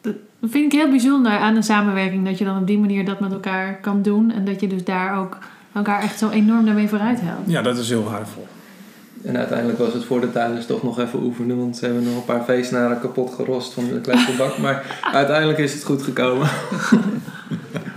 [0.01, 3.05] Dat dat vind ik heel bijzonder aan een samenwerking, dat je dan op die manier
[3.05, 4.31] dat met elkaar kan doen.
[4.31, 5.37] En dat je dus daar ook
[5.73, 7.49] elkaar echt zo enorm daarmee vooruit helpt.
[7.49, 8.47] Ja, dat is heel waardevol.
[9.23, 12.15] En uiteindelijk was het voor de tuinders toch nog even oefenen, want ze hebben nog
[12.15, 14.57] een paar feestnaren kapot gerost van de klepelbak.
[14.63, 16.49] maar uiteindelijk is het goed gekomen.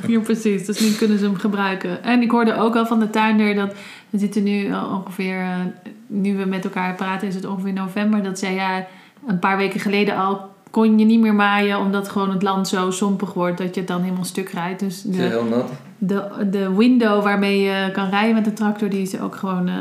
[0.06, 0.66] Ja, precies.
[0.66, 2.02] Dus nu kunnen ze hem gebruiken.
[2.02, 3.74] En ik hoorde ook al van de tuinder dat
[4.10, 5.58] we zitten nu ongeveer, eh,
[6.06, 8.22] nu we met elkaar praten, is het ongeveer november.
[8.22, 8.86] Dat zij ja,
[9.26, 12.90] een paar weken geleden al kon je niet meer maaien omdat gewoon het land zo
[12.90, 14.80] sompig wordt dat je het dan helemaal stuk rijdt.
[14.80, 15.70] Dus de, heel nat.
[15.98, 19.74] de, de window waarmee je kan rijden met de tractor, die is ook gewoon eh,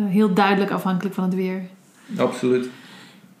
[0.00, 1.62] heel duidelijk afhankelijk van het weer.
[2.16, 2.68] Absoluut.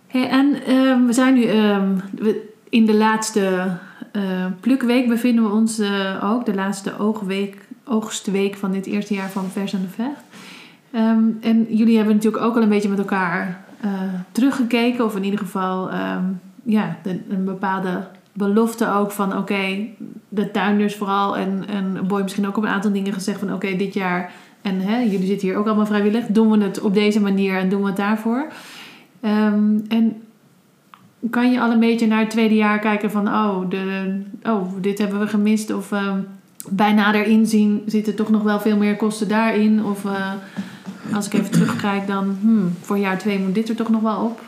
[0.06, 1.96] Hey, en ehm, we zijn nu ehm,
[2.68, 3.76] in de laatste
[4.12, 4.22] eh,
[4.60, 6.46] plukweek bevinden we ons eh, ook.
[6.46, 10.22] De laatste oogweek, oogstweek van dit eerste jaar van Vers en de Vecht.
[10.90, 13.90] Ehm, en jullie hebben natuurlijk ook al een beetje met elkaar eh,
[14.32, 15.90] teruggekeken, of in ieder geval
[16.62, 19.86] ja, de- een bepaalde belofte ook van oké,
[20.28, 23.76] de tuinders vooral en, en Boy misschien ook op een aantal dingen gezegd van oké,
[23.76, 24.32] dit jaar
[24.68, 27.68] en hè, jullie zitten hier ook allemaal vrijwillig, doen we het op deze manier en
[27.68, 28.46] doen we het daarvoor.
[29.20, 30.22] Ehm, en
[31.30, 34.98] kan je al een beetje naar het tweede jaar kijken van oh, de, oh dit
[34.98, 36.18] hebben we gemist of ehm,
[36.68, 40.32] bij nader inzien zitten toch nog wel veel meer kosten daarin of eh,
[41.14, 44.24] als ik even terugkijk dan hmm, voor jaar twee moet dit er toch nog wel
[44.24, 44.40] op.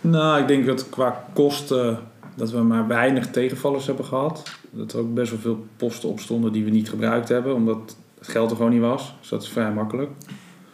[0.00, 1.98] Nou, ik denk dat qua kosten
[2.34, 4.42] dat we maar weinig tegenvallers hebben gehad.
[4.70, 7.96] Dat er ook best wel veel posten op stonden die we niet gebruikt hebben, omdat
[8.20, 9.14] het geld er gewoon niet was.
[9.20, 10.10] Dus dat is vrij makkelijk.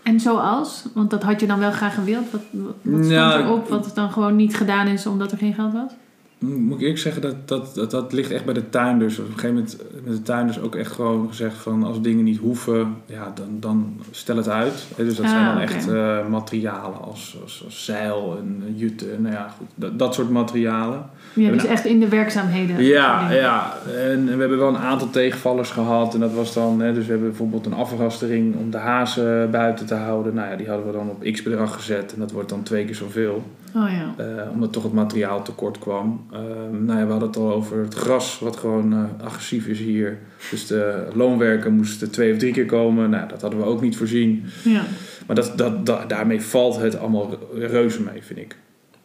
[0.02, 2.30] En zoals, want dat had je dan wel graag gewild.
[2.30, 5.54] Wat, wat, wat stond Nou, erop wat dan gewoon niet gedaan is omdat er geen
[5.54, 5.92] geld was?
[6.38, 9.18] Moet ik eerlijk zeggen, dat, dat, dat, dat ligt echt bij de tuinders.
[9.18, 12.38] Op een gegeven moment met de tuinders ook echt gewoon gezegd van als dingen niet
[12.38, 14.86] hoeven, ja, dan, dan stel het uit.
[14.96, 19.22] Dus dat Ah, zijn dan echt eh, materialen als, als, als zeil en eh, jutten.
[19.22, 21.04] Nou ja, goed, dat, dat soort materialen.
[21.32, 22.82] Ja, dus nou- echt in de werkzaamheden.
[22.82, 23.74] Ja, ja.
[23.86, 26.14] En, en we hebben wel een aantal tegenvallers gehad.
[26.14, 29.86] En dat was dan, hè, dus we hebben bijvoorbeeld een afrastering om de hazen buiten
[29.86, 30.34] te houden.
[30.34, 32.12] Nou ja, die hadden we dan op x bedrag gezet.
[32.12, 33.42] En dat wordt dan twee keer zoveel.
[33.76, 34.14] Oh ja.
[34.24, 36.26] Eh, omdat toch het materiaal tekort kwam.
[36.32, 39.78] Ehm, nou ja, we hadden het al over het gras, wat gewoon eh, agressief is
[39.78, 40.18] hier.
[40.50, 43.10] Dus de loonwerken moesten twee of drie keer komen.
[43.10, 44.44] Nou, dat hadden we ook niet voorzien.
[44.64, 44.82] ja.
[45.26, 48.56] Maar dat, dat, da- daarmee valt het allemaal reuze mee, vind ik.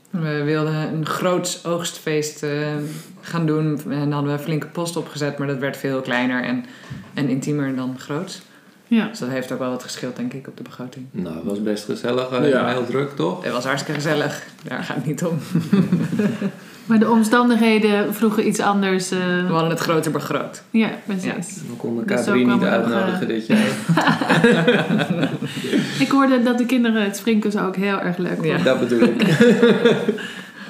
[0.09, 2.75] We wilden een groot oogstfeest eh,
[3.21, 3.79] gaan doen.
[3.89, 6.65] En dan hadden we een flinke post opgezet, maar dat werd veel kleiner en,
[7.13, 8.41] en intiemer dan groot.
[8.97, 9.07] Ja.
[9.07, 11.05] Dus dat heeft ook wel wat geschild, denk ik, op de begroting.
[11.11, 12.29] Nou, het was best gezellig.
[12.47, 12.67] Ja.
[12.67, 13.43] Heel druk, toch?
[13.43, 14.43] Het was hartstikke gezellig.
[14.63, 15.37] Daar gaat het niet om.
[16.85, 19.11] Maar de omstandigheden vroegen iets anders.
[19.11, 20.63] eh, We hadden het groter begroot.
[20.69, 21.55] ja, precies.
[21.67, 23.59] We konden Dus K3 zo niet uitnodigen eh, dit jaar.
[25.99, 28.57] Ik hoorde dat de kinderen het springkussen ook heel erg leuk vonden.
[28.57, 28.63] Ja.
[28.63, 29.21] Dat bedoel ik.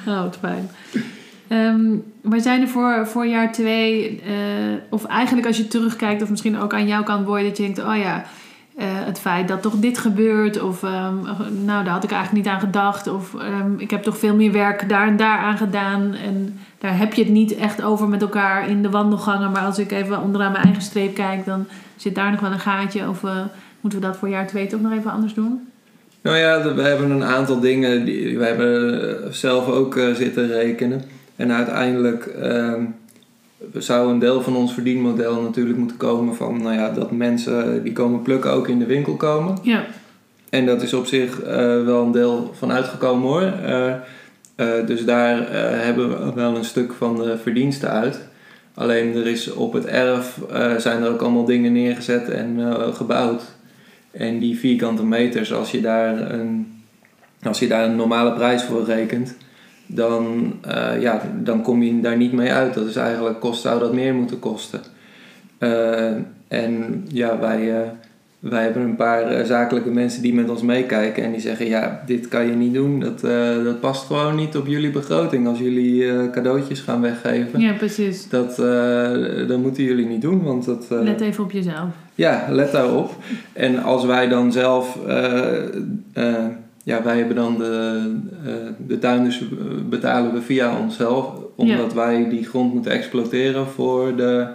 [0.06, 0.70] Oh, wat fijn.
[1.48, 2.68] Ehm maar zijn er
[3.06, 4.34] voor, jaar twee, eh,
[4.90, 7.78] of eigenlijk als je terugkijkt, of misschien ook aan jouw kant, Boy, dat je denkt:
[7.78, 8.24] oh ja,
[8.76, 11.14] eh, het feit dat toch dit gebeurt, of ehm,
[11.64, 14.52] nou, daar had ik eigenlijk niet aan gedacht, of ehm, ik heb toch veel meer
[14.52, 16.14] werk daar en daar aan gedaan.
[16.14, 19.78] En daar heb je het niet echt over met elkaar in de wandelgangen, maar als
[19.78, 21.66] ik even onderaan mijn eigen streep kijk, dan
[21.96, 23.08] zit daar nog wel een gaatje.
[23.08, 23.36] Of eh,
[23.80, 25.68] moeten we dat voor jaar twee toch nog even anders doen?
[26.22, 28.04] Nou ja, we hebben een aantal dingen.
[28.04, 31.02] Die, we hebben zelf ook zitten rekenen.
[31.36, 32.84] En uiteindelijk ehm,
[33.74, 37.92] zou een deel van ons verdienmodel natuurlijk moeten komen van nou ja, dat mensen die
[37.92, 39.58] komen plukken ook in de winkel komen.
[39.62, 39.84] Ja,
[40.50, 43.42] En dat is op zich eh, wel een deel van uitgekomen hoor.
[43.42, 43.92] Eh,
[44.54, 45.52] eh, dus daar
[45.84, 48.20] hebben we wel een stuk van de verdiensten uit.
[48.74, 50.38] Alleen er is op het erf
[50.76, 52.60] zijn er ook allemaal dingen neergezet en
[52.94, 53.42] gebouwd.
[54.10, 56.82] En die vierkante meters, als je daar een,
[57.42, 59.36] als je daar een normale prijs voor rekent,
[59.94, 62.74] dan, eh, ja, dan kom je daar niet mee uit.
[62.74, 64.80] Dat is eigenlijk kost, zou dat meer moeten kosten.
[65.58, 66.10] Eh,
[66.48, 67.88] en ja, wij, eh,
[68.38, 72.28] wij hebben een paar zakelijke mensen die met ons meekijken en die zeggen: Ja, dit
[72.28, 73.00] kan je niet doen.
[73.00, 73.20] Dat,
[73.64, 77.60] dat past gewoon niet op jullie begroting als jullie cadeautjes gaan weggeven.
[77.60, 78.28] ja precies.
[78.28, 78.56] Dat,
[79.48, 81.88] dat moeten jullie niet doen, want dat, Let even op jezelf.
[82.14, 83.14] ja, let daarop.
[83.52, 84.98] En als wij dan zelf,
[86.82, 88.00] ja, wij hebben dan de,
[88.44, 88.52] eh,
[88.86, 89.46] de tuinders eh,
[89.88, 91.26] betalen we via onszelf,
[91.56, 94.46] omdat wij die grond moeten exploiteren voor de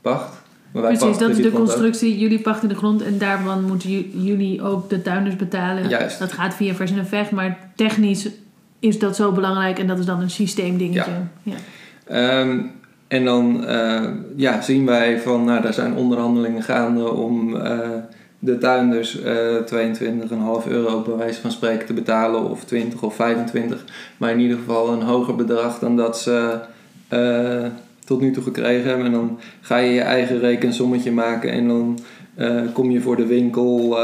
[0.00, 0.44] pacht.
[0.72, 1.54] Maar wij Precies, dat is de ook.
[1.54, 2.18] constructie.
[2.18, 5.88] Jullie pachten de grond en daarvan moeten ju- jullie ook de tuinders betalen.
[5.88, 6.18] Juist.
[6.18, 8.28] Dat gaat via vers en vecht, maar technisch
[8.78, 11.10] is dat zo belangrijk en dat is dan een systeemdingetje.
[11.42, 11.54] Ja.
[12.06, 12.58] Ehm,
[13.08, 14.02] en dan eh,
[14.36, 17.56] ja, zien wij van, nou, daar zijn onderhandelingen gaande om
[18.46, 19.34] de tuinders eh
[20.62, 23.84] 22,5 euro bij wijze van spreken te betalen, of 20 of 25,
[24.16, 26.58] maar in ieder geval een hoger bedrag dan dat ze
[27.08, 27.64] eh,
[28.04, 29.06] tot nu toe gekregen hebben.
[29.06, 31.98] En dan ga je je eigen rekensommetje maken en dan
[32.34, 33.98] eh, kom je voor de winkel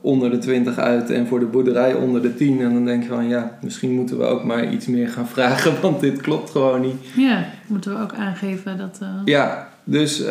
[0.00, 2.60] onder de 20 uit en voor de boerderij onder de 10.
[2.60, 5.72] En dan denk je van ja, misschien moeten we ook maar iets meer gaan vragen,
[5.82, 6.96] want dit klopt gewoon niet.
[7.16, 9.00] Ja, moeten we ook aangeven dat.
[9.24, 10.22] Ja, dus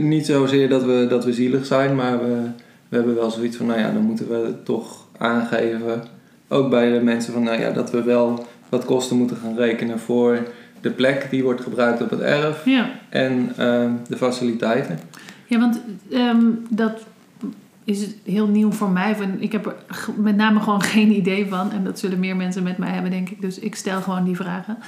[0.00, 3.66] niet zozeer dat we, dat we zielig zijn, maar we, we hebben wel zoiets van,
[3.66, 6.04] nou ja, dan moeten we toch aangeven,
[6.48, 9.98] ook bij de mensen van, nou ja, dat we wel wat kosten moeten gaan rekenen
[9.98, 10.38] voor
[10.80, 12.90] de plek die wordt gebruikt op het erf ja.
[13.08, 14.98] en eh, de faciliteiten.
[15.46, 15.80] Ja, want
[16.10, 17.06] ehm, dat
[17.84, 19.16] is heel nieuw voor mij.
[19.38, 19.74] Ik heb er
[20.16, 21.72] met name gewoon geen idee van.
[21.72, 23.40] En dat zullen meer mensen met mij hebben, denk ik.
[23.40, 24.78] Dus ik stel gewoon die vragen.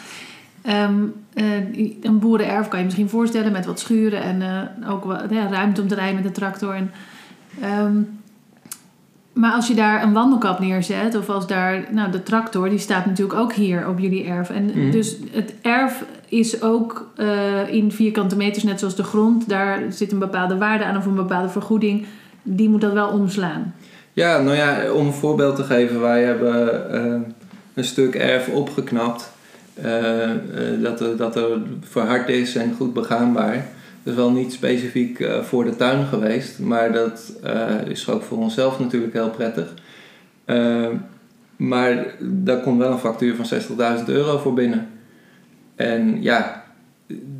[0.63, 0.95] Ehm,
[1.35, 5.49] eh, een boerenerf kan je misschien voorstellen met wat schuren en eh, ook wat ja,
[5.51, 6.75] ruimte om te rijden met de tractor.
[6.75, 6.91] En,
[7.63, 7.93] ehm,
[9.33, 13.07] maar als je daar een wandelkap neerzet, of als daar, nou de tractor, die staat
[13.07, 14.51] natuurlijk ook hier op jullie erf.
[14.51, 14.91] En Mhm.
[14.91, 19.49] dus het erf is ook eh, in vierkante meters, net zoals de grond.
[19.49, 22.07] Daar zit een bepaalde waarde aan of een bepaalde vergoeding.
[22.43, 23.75] Die moet dat wel omslaan.
[24.13, 27.21] Ja, nou ja, om een voorbeeld te geven, wij hebben eh,
[27.75, 29.31] een stuk erf opgeknapt.
[29.83, 30.37] eh, eh,
[30.83, 31.49] dat, er, dat er
[31.81, 33.67] verhard is en goed begaanbaar.
[34.09, 38.39] Is wel niet specifiek eh, voor de tuin geweest, maar dat eh, is ook voor
[38.39, 39.75] onszelf natuurlijk heel prettig.
[40.45, 40.87] Eh,
[41.57, 43.61] maar daar komt wel een factuur van
[43.99, 44.89] 60.000 euro voor binnen.
[45.77, 46.65] En ja,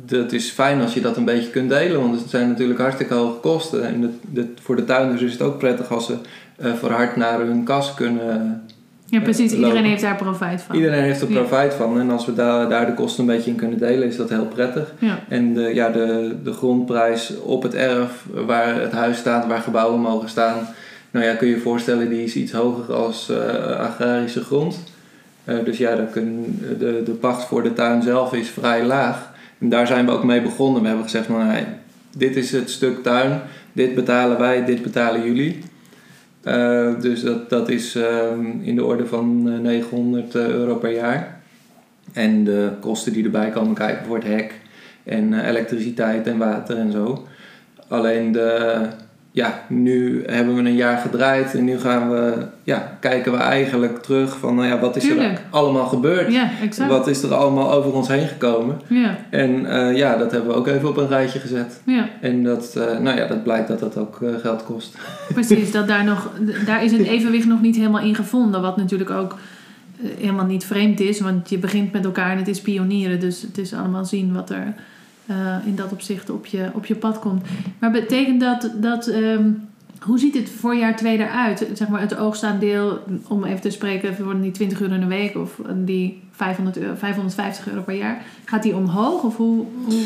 [0.05, 3.13] dat is fijn als je dat een beetje kunt delen, want het zijn natuurlijk hartstikke
[3.13, 3.83] hoge kosten.
[3.83, 4.19] En
[4.61, 6.17] voor de tuinders is het ook prettig als ze
[6.57, 8.63] eh verhard naar hun kas kunnen.
[9.09, 9.51] Ja, precies.
[9.51, 9.89] Ja, Iedereen lopen.
[9.89, 10.75] heeft daar profijt van.
[10.75, 11.39] Iedereen heeft er Ja.
[11.39, 14.15] profijt van en als we daar, daar de kosten een beetje in kunnen delen, is
[14.15, 14.93] dat heel prettig.
[14.99, 15.19] Ja.
[15.27, 19.99] En de, ja, de, de grondprijs op het erf waar het huis staat, waar gebouwen
[19.99, 20.67] mogen staan,
[21.11, 24.83] nou ja, kun je je voorstellen, die is iets hoger als eh, agrarische grond.
[25.43, 29.31] Eh, dus ja, dan kun, de, de pacht voor de tuin zelf is vrij laag.
[29.59, 30.81] En daar zijn we ook mee begonnen.
[30.81, 31.63] We hebben gezegd, nou,
[32.17, 33.41] dit is het stuk tuin,
[33.73, 35.59] dit betalen wij, dit betalen jullie.
[36.43, 41.41] Eh, dus dat, dat is ehm, in de orde van eh, 900 euro per jaar.
[42.13, 44.53] En de kosten die erbij komen kijken voor het hek
[45.03, 47.27] en eh, elektriciteit en water en zo.
[47.87, 48.79] Alleen de,
[49.39, 54.01] ja, nu hebben we een jaar gedraaid en nu gaan we, ja, kijken we eigenlijk
[54.01, 55.37] terug van, nou ja, wat is Tuurlijk.
[55.37, 56.31] er allemaal gebeurd?
[56.31, 56.89] Ja, exact.
[56.89, 58.81] Wat is er allemaal over ons heen gekomen?
[58.87, 61.81] Ja, En eh, ja, dat hebben we ook even op een rijtje gezet.
[61.85, 64.97] ja, En dat, eh, nou ja, dat blijkt dat dat ook eh, geld kost.
[65.33, 65.71] precies.
[65.71, 66.31] Dat daar, nog,
[66.65, 68.61] daar is het evenwicht nog niet helemaal in gevonden.
[68.61, 69.37] Wat natuurlijk ook
[70.17, 71.19] helemaal niet vreemd is.
[71.19, 73.19] Want je begint met elkaar en het is pionieren.
[73.19, 74.73] Dus het is allemaal zien wat er
[75.29, 77.45] eh, in dat opzicht op je, op je pad komt.
[77.79, 78.71] Maar betekent dat...
[78.75, 79.49] dat ehm,
[79.99, 81.67] hoe ziet het voor jaar 2 eruit?
[81.73, 85.35] Zeg maar het oogstaandeel, om even te spreken, voor die 20 euro in een week
[85.35, 88.21] of die 500 euro, 550 euro per jaar.
[88.45, 90.03] Gaat die omhoog of hoe, hoe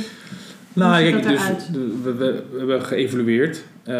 [0.73, 1.69] Nou, kijk, dat dus,
[2.03, 3.63] we, we, we hebben geëvalueerd.
[3.83, 3.95] Eh,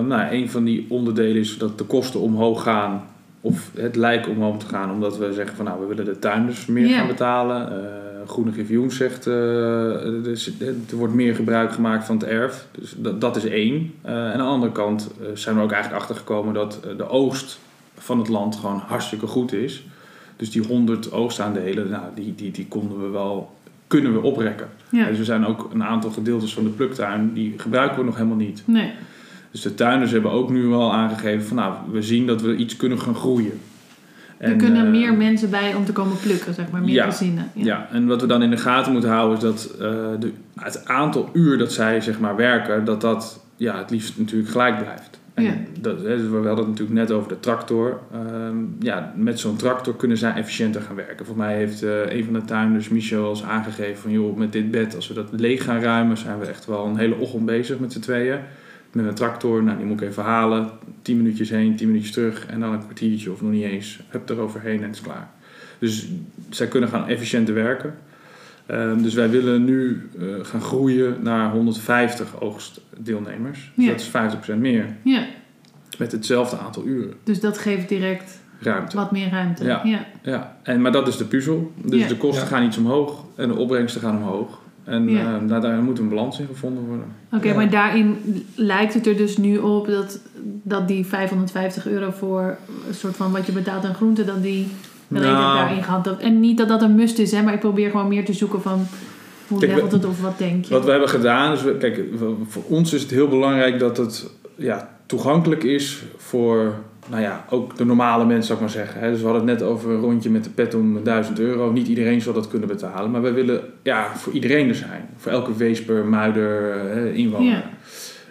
[0.00, 3.02] nou, een van die onderdelen is dat de kosten omhoog gaan.
[3.40, 6.66] Of het lijkt omhoog te gaan, omdat we zeggen van nou, we willen de tuinders
[6.66, 7.70] meer gaan betalen.
[7.70, 9.32] Eh, Groene Review zegt, eh,
[10.22, 10.50] dus,
[10.90, 12.66] er wordt meer gebruik gemaakt van het erf.
[12.78, 13.94] Dus dat, dat is één.
[14.02, 17.58] Eh, en aan de andere kant eh, zijn we ook eigenlijk achtergekomen dat de oogst
[17.98, 19.84] van het land gewoon hartstikke goed is.
[20.36, 23.54] Dus die 100 oogstaandelen, nou, die, die, die konden we wel,
[23.86, 24.68] kunnen we oprekken.
[24.90, 28.16] Ja, Dus er zijn ook een aantal gedeeltes van de pluktuin die gebruiken we nog
[28.16, 28.62] helemaal niet.
[28.66, 28.92] nee.
[29.50, 32.76] Dus de tuinders hebben ook nu wel aangegeven van nou, we zien dat we iets
[32.76, 33.60] kunnen gaan groeien.
[34.40, 37.50] Er kunnen eh, meer mensen bij om te komen plukken, zeg maar, meer ja, gezinnen.
[37.54, 37.88] Ja.
[37.92, 39.88] en wat we dan in de gaten moeten houden is dat eh,
[40.20, 44.50] de, het aantal uur dat zij zeg maar werken, dat dat ja, het liefst natuurlijk
[44.50, 45.18] gelijk blijft.
[45.34, 45.52] En Ja.
[45.80, 48.00] dat, dus we hadden het natuurlijk net over de tractor.
[48.12, 51.26] Ehm, ja, met zo'n tractor kunnen zij efficiënter gaan werken.
[51.26, 54.70] Voor mij heeft eh, een van de tuinders, Michel, als aangegeven van joh, met dit
[54.70, 57.78] bed, als we dat leeg gaan ruimen, zijn we echt wel een hele ochtend bezig
[57.78, 58.38] met z'n tweeën.
[58.92, 60.70] Met een tractor, nou die moet ik even halen.
[61.02, 64.00] 10 minuutjes heen, 10 minuutjes terug en dan een kwartiertje of nog niet eens.
[64.08, 65.30] Hup eroverheen en het is klaar.
[65.78, 66.08] Dus
[66.50, 67.94] zij kunnen gaan efficiënter werken.
[68.66, 73.72] Ehm, dus wij willen nu eh, gaan groeien naar 150 oogstdeelnemers.
[73.74, 73.90] Dus Ja.
[73.90, 74.86] dat is 50% meer.
[75.04, 75.24] Ja,
[75.98, 78.96] Met hetzelfde aantal uren dus dat geeft direct ruimte.
[78.96, 79.64] wat meer ruimte.
[79.64, 79.80] Ja.
[79.84, 80.06] ja.
[80.22, 81.72] Ja, en, maar dat is de puzzel.
[81.84, 82.08] Dus Ja.
[82.08, 82.48] de kosten Ja.
[82.50, 84.58] gaan iets omhoog en de opbrengsten gaan omhoog.
[84.90, 85.40] En Ja.
[85.48, 87.04] eh, daar, moet een balans in gevonden worden.
[87.32, 87.54] Oké, Ja.
[87.54, 88.16] maar daarin
[88.54, 90.20] lijkt het er dus nu op dat,
[90.62, 92.56] dat die 550 euro voor
[92.88, 94.66] een soort van wat je betaalt aan groente, dat die
[95.08, 95.24] Nou.
[95.24, 96.20] daarin gehandhaafd.
[96.20, 98.62] En niet dat dat een must is, hè, maar ik probeer gewoon meer te zoeken
[98.62, 98.86] van
[99.48, 100.74] hoe Kijk, levelt het of wat denk je.
[100.74, 102.00] Wat we hebben gedaan, is we, kijk,
[102.48, 106.74] voor ons is het heel belangrijk dat het ja, toegankelijk is voor,
[107.10, 109.00] nou ja, ook de normale mensen, zou ik maar zeggen.
[109.00, 109.10] Hè.
[109.10, 111.72] Dus we hadden het net over een rondje met de pet om 1000 euro.
[111.72, 115.08] Niet iedereen zal dat kunnen betalen, maar wij willen ja, voor iedereen er zijn.
[115.16, 117.50] Voor elke weesper, muider, eh, inwoner.
[117.50, 117.62] Ja.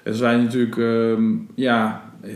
[0.03, 1.23] En als wij natuurlijk ehm,
[1.55, 2.31] ja, eh,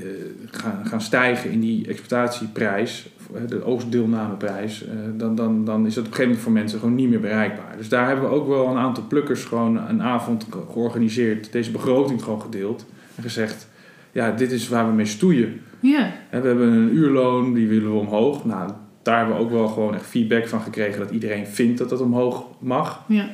[0.52, 3.08] gaan, gaan stijgen in die exploitatieprijs,
[3.48, 6.96] de oogstdeelnameprijs, eh, dan, dan, dan is dat op een gegeven moment voor mensen gewoon
[6.96, 7.74] niet meer bereikbaar.
[7.78, 11.72] Dus daar hebben we ook wel een aantal plukkers gewoon een avond ge- georganiseerd, deze
[11.72, 12.86] begroting gewoon gedeeld
[13.16, 13.68] en gezegd,
[14.12, 15.62] ja, dit is waar we mee stoeien.
[15.84, 18.46] Ja, En we hebben een uurloon, die willen we omhoog.
[18.46, 18.72] Nou,
[19.02, 22.02] daar hebben we ook wel gewoon echt feedback van gekregen dat iedereen vindt dat dat
[22.02, 23.04] omhoog mag.
[23.08, 23.30] ja,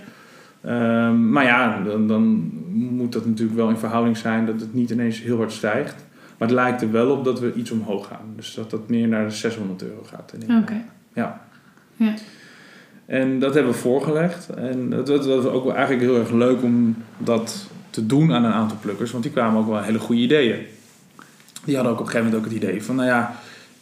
[0.62, 4.90] Ehm, maar ja, dan, dan moet dat natuurlijk wel in verhouding zijn dat het niet
[4.90, 6.06] ineens heel hard stijgt.
[6.38, 8.34] Maar het lijkt er wel op dat we iets omhoog gaan.
[8.36, 10.34] Dus dat dat meer naar de 600 euro gaat.
[10.62, 10.82] oké.
[11.14, 11.42] Ja.
[11.96, 12.14] Ja.
[13.06, 14.50] En dat hebben we voorgelegd.
[14.50, 18.44] En dat, dat, was ook wel eigenlijk heel erg leuk om dat te doen aan
[18.44, 19.12] een aantal plukkers.
[19.12, 20.66] Want die kwamen ook wel hele goede ideeën.
[21.66, 22.96] Die hadden ook op een gegeven moment ook het idee van...
[22.96, 23.36] Nou ja,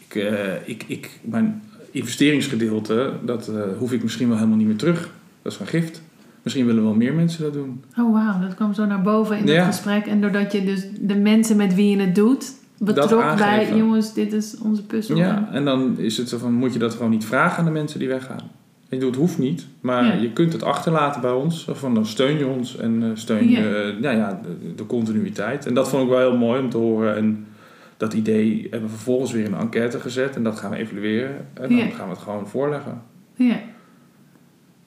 [0.08, 3.12] ik, eh, ik, ik, mijn investeringsgedeelte...
[3.26, 5.10] dat eh, hoef ik misschien wel helemaal niet meer terug.
[5.42, 6.02] Dat is van gift.
[6.44, 7.84] Misschien willen wel meer mensen dat doen.
[8.00, 9.54] Oh wauw, dat kwam zo naar boven in Ja.
[9.54, 10.06] het gesprek.
[10.06, 12.52] En doordat je dus de mensen met wie je het doet...
[12.78, 15.18] betrok bij, jongens, dit is onze puzzel.
[15.18, 17.72] Ja, en dan is het zo van, moet je dat gewoon niet vragen aan de
[17.72, 18.42] mensen die weggaan.
[18.90, 20.14] Ik bedoel, het hoeft niet, maar Ja.
[20.14, 21.68] je kunt het achterlaten bij ons.
[21.72, 24.00] Van dan steun je ons en eh, steun je Ja.
[24.02, 25.66] nou ja, de, de continuïteit.
[25.66, 27.16] En dat vond ik wel heel mooi om te horen.
[27.16, 27.46] En
[27.98, 30.36] dat idee hebben we vervolgens weer in een enquête gezet.
[30.36, 31.48] En dat gaan we evalueren.
[31.54, 31.86] En dan Ja.
[31.90, 33.02] gaan we het gewoon voorleggen.
[33.36, 33.60] Ja.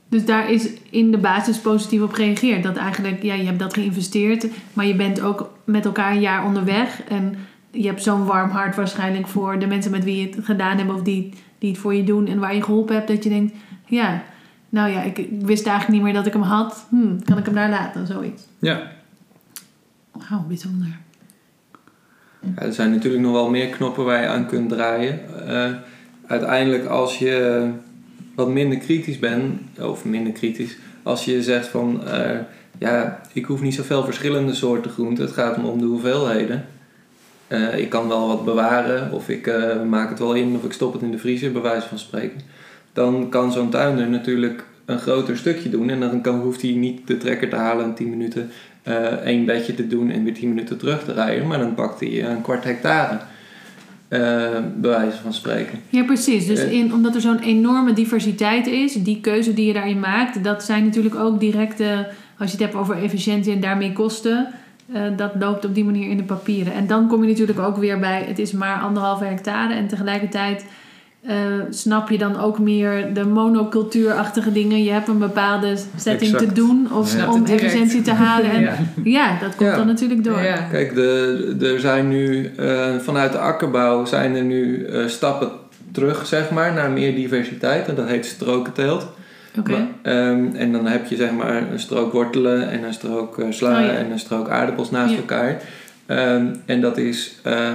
[0.08, 2.62] Dus daar is in de basis positief op gereageerd.
[2.62, 6.44] Dat eigenlijk, ja, je hebt dat geïnvesteerd, maar je bent ook met elkaar een jaar
[6.44, 7.02] onderweg.
[7.08, 7.34] En
[7.70, 10.92] je hebt zo'n warm hart waarschijnlijk voor de mensen met wie je het gedaan hebt
[10.92, 13.08] of die, die het voor je doen en waar je geholpen hebt.
[13.08, 13.54] Dat je denkt,
[13.86, 14.22] ja,
[14.68, 16.86] nou ja, ik, ik wist eigenlijk niet meer dat ik hem had.
[16.88, 18.06] Hm, kan ik hem daar laten?
[18.06, 18.42] Zoiets.
[18.58, 18.90] Ja,
[20.28, 20.98] Wauw, bijzonder.
[22.56, 25.20] Er zijn natuurlijk nog wel meer knoppen waar je aan kunt draaien.
[25.46, 25.70] Eh,
[26.26, 27.66] uiteindelijk als je
[28.34, 32.38] wat minder kritisch bent, of minder kritisch, als je zegt van eh,
[32.78, 36.64] ja, ik hoef niet zoveel verschillende soorten groenten, het gaat me om de hoeveelheden.
[37.46, 39.52] Eh, ik kan wel wat bewaren, of ik
[39.88, 42.40] maak het wel in, of ik stop het in de vriezer, bij wijze van spreken.
[42.92, 47.06] Dan kan zo'n tuinder natuurlijk een groter stukje doen en dan kan, hoeft hij niet
[47.06, 48.50] de trekker te halen in 10 minuten
[49.24, 52.24] één bedje te doen en weer 10 minuten terug te rijden, maar dan pakt hij
[52.24, 53.18] een kwart hectare,
[54.08, 54.18] eh
[54.76, 55.78] bij wijze van spreken.
[55.88, 56.46] Ja, precies.
[56.46, 56.72] Dus Eh.
[56.72, 60.84] in, omdat er zo'n enorme diversiteit is, die keuze die je daarin maakt, dat zijn
[60.84, 64.48] natuurlijk ook directe, als je het hebt over efficiëntie en daarmee kosten,
[64.92, 66.72] eh, dat loopt op die manier in de papieren.
[66.72, 70.64] En dan kom je natuurlijk ook weer bij, het is maar anderhalve hectare en tegelijkertijd
[71.22, 71.36] eh,
[71.70, 74.82] snap je dan ook meer de monocultuurachtige dingen.
[74.82, 76.48] Je hebt een bepaalde setting Exact.
[76.48, 78.50] te doen of om efficiëntie te halen.
[78.50, 78.74] En, ja.
[79.04, 79.38] Ja.
[79.40, 79.76] dat komt Ja.
[79.76, 80.42] dan natuurlijk door.
[80.42, 80.56] Ja.
[80.70, 85.50] Kijk, de, er zijn nu eh, vanuit de akkerbouw zijn er nu eh, stappen
[85.92, 87.88] terug, zeg maar, naar meer diversiteit.
[87.88, 89.06] En dat heet strokenteelt.
[89.58, 89.86] Oké.
[90.02, 93.78] Ehm, en dan heb je zeg maar een strook wortelen en een strook eh, sla
[93.78, 93.90] Oh ja.
[93.90, 95.16] en een strook aardappels naast Ja.
[95.16, 95.62] elkaar.
[96.06, 97.68] Ehm, en dat is, eh,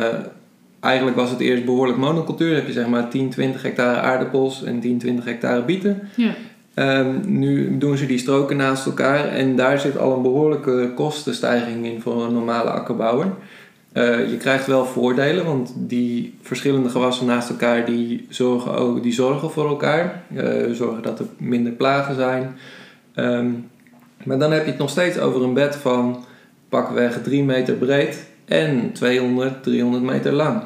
[0.86, 2.48] eigenlijk was het eerst behoorlijk monocultuur.
[2.48, 6.00] Dan heb je zeg maar 10, 20 hectare aardappels en 10, 20 hectare bieten.
[6.16, 6.34] Ja.
[6.74, 11.86] Ehm, nu doen ze die stroken naast elkaar en daar zit al een behoorlijke kostenstijging
[11.86, 13.28] in voor een normale akkerbouwer.
[13.92, 19.14] Eh, je krijgt wel voordelen, want die verschillende gewassen naast elkaar die zorgen, ook, die
[19.14, 20.24] zorgen voor elkaar.
[20.36, 22.56] Eh, zorgen dat er minder plagen zijn.
[23.14, 23.50] Ehm,
[24.24, 26.26] maar dan heb je het nog steeds over een bed van
[26.70, 30.62] pakweg 3 meter breed en 200, 300 meter lang.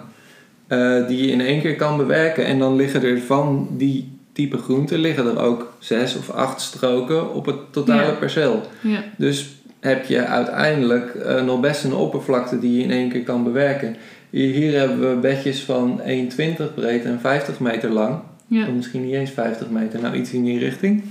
[0.69, 2.45] Eh, die je in één keer kan bewerken.
[2.45, 7.33] En dan liggen er van die type groenten liggen er ook zes of acht stroken
[7.33, 8.11] op het totale Ja.
[8.11, 8.61] perceel.
[8.81, 9.03] Ja.
[9.17, 9.49] Dus
[9.79, 13.95] heb je uiteindelijk eh, nog best een oppervlakte die je in één keer kan bewerken.
[14.29, 18.19] Hier, hebben we bedjes van 1,20 breed en 50 meter lang.
[18.47, 18.67] Ja.
[18.67, 21.03] Of misschien niet eens 50 meter, nou iets in die richting.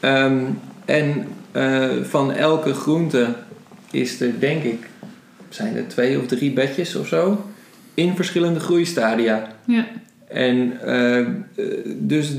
[0.00, 0.36] Ehm,
[0.84, 3.26] en eh, van elke groente
[3.90, 4.86] is er denk ik,
[5.48, 7.44] zijn er twee of drie bedjes of zo.
[7.98, 9.46] In verschillende groeistadia.
[9.64, 9.86] Ja.
[10.28, 11.26] En eh,
[11.96, 12.32] dus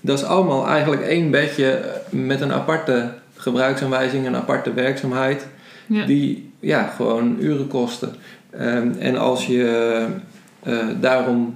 [0.00, 1.80] dat is allemaal eigenlijk één bedje
[2.10, 5.46] met een aparte gebruiksaanwijzing, een aparte werkzaamheid,
[5.86, 6.06] Ja.
[6.06, 8.14] die ja, gewoon uren kosten.
[8.50, 10.06] Ehm, en als je
[10.62, 11.54] eh, daarom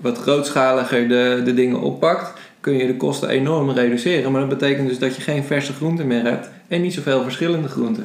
[0.00, 4.32] wat grootschaliger de, de dingen oppakt, kun je de kosten enorm reduceren.
[4.32, 7.68] Maar dat betekent dus dat je geen verse groenten meer hebt en niet zoveel verschillende
[7.68, 8.04] groenten.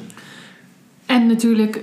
[1.06, 1.80] En natuurlijk,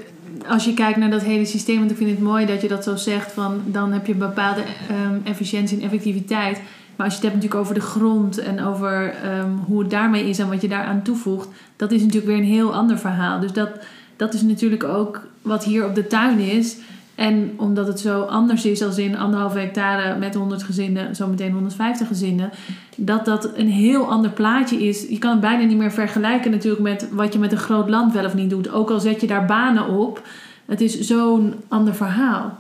[0.51, 2.85] als je kijkt naar dat hele systeem, want ik vind het mooi dat je dat
[2.85, 6.61] zo zegt, van dan heb je een bepaalde ehm, efficiëntie en effectiviteit.
[6.97, 10.29] Maar als je het hebt natuurlijk over de grond en over ehm, hoe het daarmee
[10.29, 13.41] is en wat je daaraan toevoegt, dat is natuurlijk weer een heel ander verhaal.
[13.41, 13.71] Dus dat,
[14.17, 16.77] dat is natuurlijk ook wat hier op de tuin is.
[17.21, 22.07] En omdat het zo anders is als in anderhalve hectare met 100 gezinnen, zometeen 150
[22.07, 22.51] gezinnen,
[22.97, 25.09] dat dat een heel ander plaatje is.
[25.09, 28.13] Je kan het bijna niet meer vergelijken natuurlijk met wat je met een groot land
[28.13, 28.73] wel of niet doet.
[28.73, 30.27] Ook al zet je daar banen op,
[30.67, 32.59] het is zo'n ander verhaal.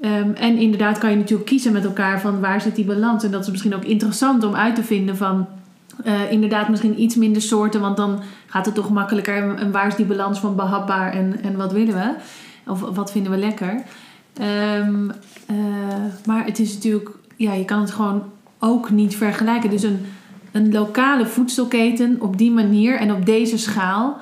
[0.00, 3.24] Ehm, en inderdaad kan je natuurlijk kiezen met elkaar van waar zit die balans.
[3.24, 5.46] En dat is misschien ook interessant om uit te vinden van
[6.04, 9.56] eh, inderdaad misschien iets minder soorten, want dan gaat het toch makkelijker.
[9.56, 12.14] En, waar is die balans van behapbaar en, en wat willen we?
[12.70, 13.82] Of wat vinden we lekker?
[14.38, 15.10] Ehm,
[15.46, 15.56] eh,
[16.26, 18.22] maar het is natuurlijk, ja, je kan het gewoon
[18.58, 19.70] ook niet vergelijken.
[19.70, 20.06] Dus een,
[20.52, 24.16] een lokale voedselketen op die manier en op deze schaal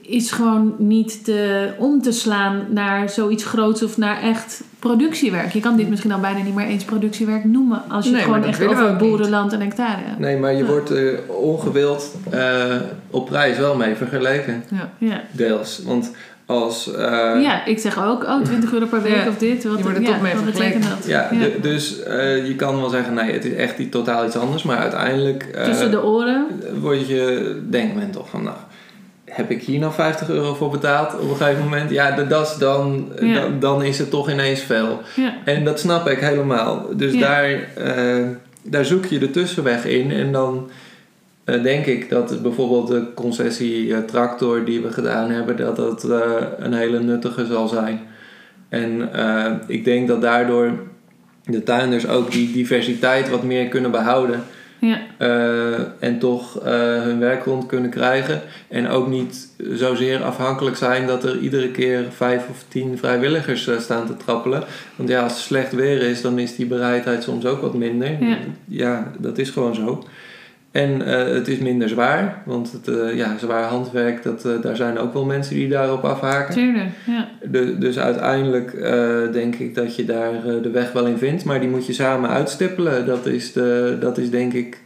[0.00, 5.52] is gewoon niet te, om te slaan naar zoiets groots of naar echt productiewerk.
[5.52, 8.30] Je kan dit misschien al bijna niet meer eens productiewerk noemen als je Nee, het
[8.30, 10.18] gewoon echt over boerenland en hectare hebt.
[10.18, 10.70] Nee, maar je Ja.
[10.70, 12.76] wordt er ongewild eh,
[13.10, 14.64] op prijs wel mee vergeleken.
[14.70, 14.90] Ja.
[14.98, 15.22] Ja.
[15.32, 15.82] Deels.
[15.84, 16.12] Want
[16.50, 16.92] als...
[16.94, 19.28] eh, ja, ik zeg ook, oh, 20 euro per week Ja.
[19.28, 19.64] of dit.
[19.64, 21.06] Wat, Je wordt er ja, toch mee dat?
[21.06, 21.46] Ja, Ja.
[21.62, 24.62] dus eh, je kan wel zeggen, nee, het is echt iets totaal iets anders.
[24.62, 26.46] Maar uiteindelijk eh, Tussen de oren.
[26.80, 28.56] word je, denkt men toch van, nou,
[29.24, 31.90] heb ik hier nou 50 euro voor betaald op een gegeven moment?
[31.90, 33.34] Ja, dat is dan, Ja.
[33.40, 35.00] dan, dan is het toch ineens veel.
[35.16, 35.34] Ja.
[35.44, 36.86] En dat snap ik helemaal.
[36.96, 37.20] Dus Ja.
[37.20, 38.26] daar, eh,
[38.62, 40.10] daar zoek je de tussenweg in.
[40.12, 40.70] En dan
[41.44, 46.04] eh, denk ik dat bijvoorbeeld de concessie eh, tractor die we gedaan hebben, dat dat
[46.04, 46.20] eh,
[46.58, 48.00] een hele nuttige zal zijn.
[48.68, 49.10] En
[49.66, 50.72] ik denk dat daardoor
[51.44, 54.42] de tuinders ook die diversiteit wat meer kunnen behouden.
[54.80, 54.98] Ja.
[55.98, 58.40] en toch hun werk rond kunnen krijgen.
[58.68, 64.06] En ook niet zozeer afhankelijk zijn dat er iedere keer vijf of tien vrijwilligers staan
[64.06, 64.64] te trappelen.
[64.96, 68.24] Want ja, als het slecht weer is, dan is die bereidheid soms ook wat minder.
[68.24, 68.36] Ja.
[68.64, 70.04] Ja, dat is gewoon zo.
[70.70, 74.76] En eh, het is minder zwaar, want het, eh, ja, zwaar handwerk, dat, eh, daar
[74.76, 76.54] zijn ook wel mensen die daarop afhaken.
[76.54, 77.28] Tuurlijk, ja.
[77.50, 78.72] De, dus uiteindelijk
[79.32, 82.30] denk ik dat je daar de weg wel in vindt, maar die moet je samen
[82.30, 83.06] uitstippelen.
[83.06, 84.80] Dat is, de, dat is denk ik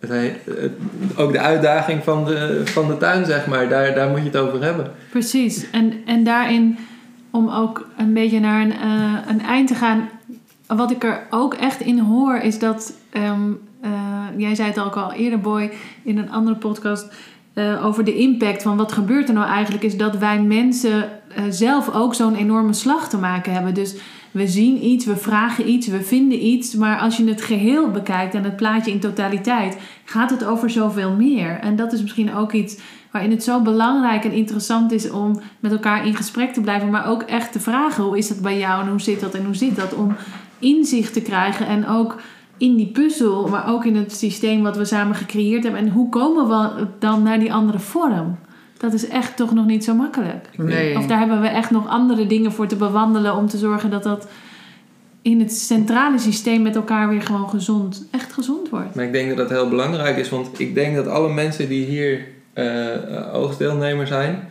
[0.00, 0.72] het, he- het-
[1.16, 3.68] ook de uitdaging van de, van de tuin, zeg maar.
[3.68, 4.90] Daar, daar moet je het over hebben.
[5.10, 5.70] Precies.
[5.70, 6.78] En, en daarin,
[7.30, 8.74] om ook een beetje naar een,
[9.28, 10.08] een eind te gaan,
[10.66, 13.50] wat ik er ook echt in hoor, is dat, ehm,
[13.84, 13.90] eh,
[14.36, 15.70] jij zei het ook al eerder, Boy,
[16.02, 17.14] in een andere podcast,
[17.54, 21.44] eh, over de impact van wat gebeurt er nou eigenlijk, is dat wij mensen eh,
[21.50, 23.74] zelf ook zo'n enorme slag te maken hebben.
[23.74, 23.94] Dus
[24.30, 28.34] we zien iets, we vragen iets, we vinden iets, maar als je het geheel bekijkt
[28.34, 31.58] en het plaatje in totaliteit, gaat het over zoveel meer.
[31.60, 32.78] En dat is misschien ook iets
[33.10, 37.06] waarin het zo belangrijk en interessant is om met elkaar in gesprek te blijven, maar
[37.06, 39.54] ook echt te vragen: hoe is dat bij jou en hoe zit dat en hoe
[39.54, 39.94] zit dat?
[39.94, 40.16] Om
[40.58, 42.16] inzicht te krijgen en ook
[42.56, 45.80] in die puzzel, maar ook in het systeem wat we samen gecreëerd hebben.
[45.80, 48.38] En hoe komen we dan naar die andere vorm?
[48.78, 50.48] Dat is echt toch nog niet zo makkelijk.
[50.56, 50.98] Nee.
[50.98, 54.02] Of daar hebben we echt nog andere dingen voor te bewandelen om te zorgen dat
[54.02, 54.28] dat
[55.22, 58.94] in het centrale systeem met elkaar weer gewoon gezond, echt gezond wordt.
[58.94, 61.84] Maar ik denk dat dat heel belangrijk is, want ik denk dat alle mensen die
[61.84, 64.48] hier eh oogstdeelnemer zijn,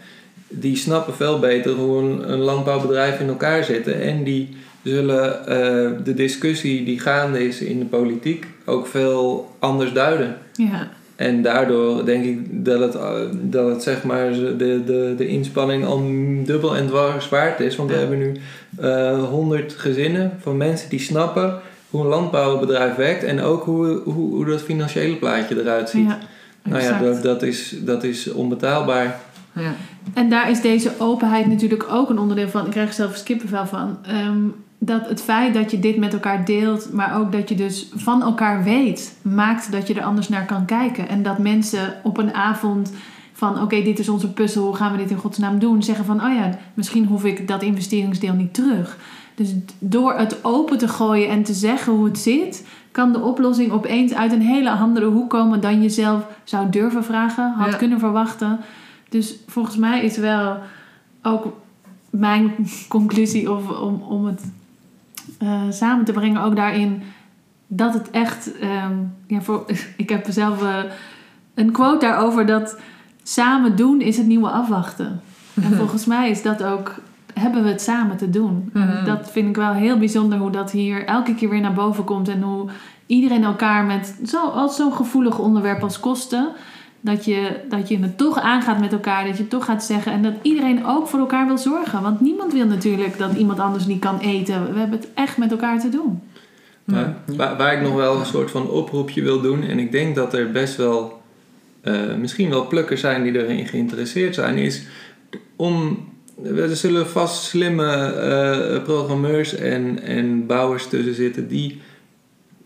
[0.47, 3.87] die snappen veel beter hoe een, een landbouwbedrijf in elkaar zit.
[3.87, 4.49] En die
[4.83, 10.37] zullen eh, de discussie die gaande is in de politiek ook veel anders duiden.
[10.53, 15.27] Ja, En daardoor denk ik dat het, eh, dat het zeg maar de, de, de
[15.27, 16.01] inspanning al
[16.45, 17.75] dubbel en dwars waard is.
[17.75, 18.31] Want we hebben nu
[18.79, 21.59] eh, honderd gezinnen van mensen die snappen
[21.89, 23.23] hoe een landbouwbedrijf werkt.
[23.23, 26.07] En ook hoe, hoe, hoe dat financiële plaatje eruit ziet.
[26.07, 26.19] ja.
[26.63, 29.19] nou ja, dat, dat, is, dat is onbetaalbaar.
[29.55, 29.75] Ja.
[30.13, 32.65] En daar is deze openheid natuurlijk ook een onderdeel van.
[32.65, 33.97] Ik krijg er zelf kippenvel van.
[34.03, 34.39] Ehm,
[34.85, 38.21] dat het feit dat je dit met elkaar deelt, maar ook dat je dus van
[38.21, 41.09] elkaar weet, maakt dat je er anders naar kan kijken.
[41.09, 42.93] En dat mensen op een avond
[43.33, 45.83] van oké, dit is onze puzzel, hoe gaan we dit in godsnaam doen?
[45.83, 48.97] Zeggen van oh ja, misschien hoef ik dat investeringsdeel niet terug.
[49.35, 53.71] Dus door het open te gooien en te zeggen hoe het zit, kan de oplossing
[53.71, 57.77] opeens uit een hele andere hoek komen dan je zelf zou durven vragen, had Ja.
[57.77, 58.59] kunnen verwachten.
[59.09, 60.57] Dus volgens mij is wel
[61.21, 61.53] ook
[62.09, 62.51] mijn
[62.87, 64.41] conclusie of, om, om het
[65.39, 67.01] eh, samen te brengen, ook daarin
[67.67, 68.57] dat het echt.
[68.59, 68.93] ehm,
[69.27, 69.65] ja, voor,
[69.97, 70.77] ik heb zelf eh,
[71.53, 72.79] een quote daarover dat
[73.23, 75.21] samen doen is het nieuwe afwachten.
[75.61, 76.95] En volgens mij is dat ook.
[77.33, 78.69] Hebben we het samen te doen?
[78.73, 79.05] En Mhm.
[79.05, 82.27] Dat vind ik wel heel bijzonder hoe dat hier elke keer weer naar boven komt.
[82.27, 82.69] En hoe
[83.05, 86.49] iedereen elkaar met zo, als zo'n gevoelig onderwerp als kosten.
[87.05, 89.25] Dat je, dat je het toch aangaat met elkaar.
[89.25, 90.11] Dat je het toch gaat zeggen.
[90.11, 92.01] En dat iedereen ook voor elkaar wil zorgen.
[92.01, 94.73] Want niemand wil natuurlijk dat iemand anders niet kan eten.
[94.73, 96.21] We hebben het echt met elkaar te doen.
[96.83, 100.15] Maar waar, waar ik nog wel een soort van oproepje wil doen, en ik denk
[100.15, 101.21] dat er best wel
[101.81, 104.83] eh, misschien wel plukkers zijn die erin geïnteresseerd zijn, is
[105.55, 105.97] om.
[106.43, 111.81] Er zullen vast slimme eh, programmeurs en, en bouwers tussen zitten die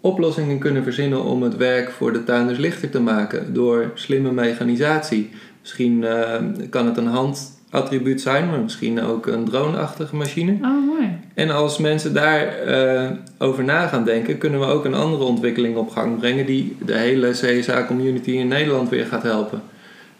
[0.07, 5.29] oplossingen kunnen verzinnen om het werk voor de tuinders lichter te maken door slimme mechanisatie.
[5.61, 10.51] Misschien eh, kan het een handattribuut zijn, maar misschien ook een drone-achtige machine.
[10.51, 11.09] Oh, mooi.
[11.33, 15.89] En als mensen daarover over na gaan denken, kunnen we ook een andere ontwikkeling op
[15.89, 19.61] gang brengen die de hele CSA-community in Nederland weer gaat helpen.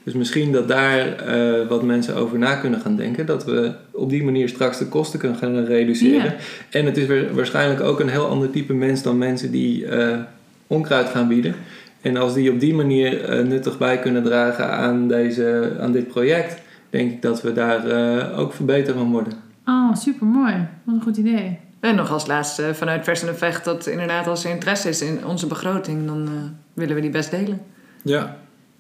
[0.08, 4.10] Dus misschien dat daar eh, wat mensen over na kunnen gaan denken, dat we op
[4.10, 6.24] die manier straks de kosten kunnen gaan reduceren.
[6.24, 6.36] Ja.
[6.70, 10.18] En het is weer- waarschijnlijk ook een heel ander type mens dan mensen die eh,
[10.68, 11.55] onkruid gaan bieden.
[12.01, 16.08] En als die op die manier eh, nuttig bij kunnen dragen aan, deze, aan dit
[16.08, 19.34] project, denk ik dat we daar eh, ook verbeterd van worden.
[19.66, 20.53] Oh, super mooi.
[20.84, 21.58] Wat een goed idee.
[21.80, 25.26] En nog als laatste vanuit Vers en Vecht dat inderdaad als er interesse is in
[25.26, 26.34] onze begroting, dan eh,
[26.74, 27.62] willen we die best delen.
[28.01, 28.38] Ja.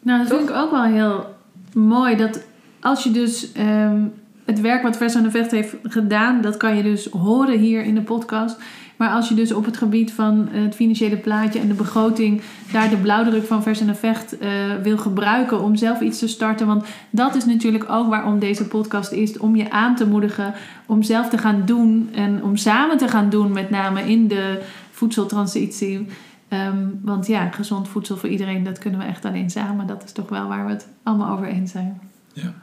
[0.07, 1.35] Nou, dat vind ik ook wel heel
[1.73, 2.15] mooi.
[2.15, 2.43] Dat
[2.79, 4.01] als je dus ehm,
[4.45, 7.83] het werk wat Vers aan de Vecht heeft gedaan, dat kan je dus horen hier
[7.83, 8.57] in de podcast.
[8.97, 12.41] Maar als je dus op het gebied van het financiële plaatje en de begroting
[12.71, 14.49] daar de blauwdruk van Vers en Vecht eh,
[14.83, 16.67] wil gebruiken om zelf iets te starten.
[16.67, 19.37] Want dat is natuurlijk ook waarom deze podcast is.
[19.37, 20.53] Om je aan te moedigen
[20.85, 24.61] om zelf te gaan doen en om samen te gaan doen, met name in de
[24.91, 26.07] voedseltransitie.
[26.47, 29.87] Ehm, want ja, gezond voedsel voor iedereen, dat kunnen we echt alleen samen.
[29.87, 32.01] Dat is toch wel waar we het allemaal over eens zijn.
[32.33, 32.53] Ja.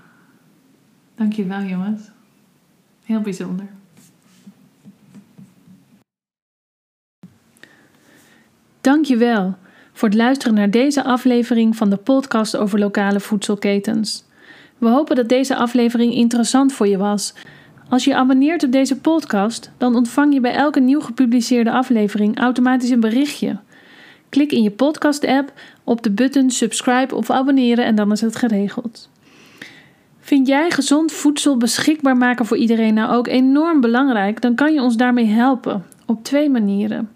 [1.14, 2.02] Dankjewel jongens.
[3.04, 3.66] Heel bijzonder.
[8.80, 9.54] Dankjewel
[9.92, 14.24] voor het luisteren naar deze aflevering van de podcast over lokale voedselketens.
[14.78, 17.34] We hopen dat deze aflevering interessant voor je was.
[17.88, 22.38] Als je je abonneert op deze podcast, dan ontvang je bij elke nieuw gepubliceerde aflevering
[22.38, 23.58] automatisch een berichtje.
[24.34, 25.52] Klik in je podcast-app
[25.84, 29.10] op de button subscribe of abonneren en dan is het geregeld.
[30.20, 34.40] Vind jij gezond voedsel beschikbaar maken voor iedereen nou ook enorm belangrijk?
[34.40, 37.10] Dan kan je ons daarmee helpen op twee manieren.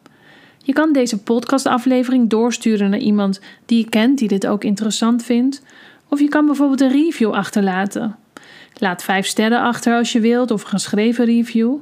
[0.63, 5.63] Je kan deze podcastaflevering doorsturen naar iemand die je kent die dit ook interessant vindt.
[6.09, 8.17] Of je kan bijvoorbeeld een review achterlaten.
[8.77, 11.75] Laat vijf sterren achter als je wilt of een geschreven review.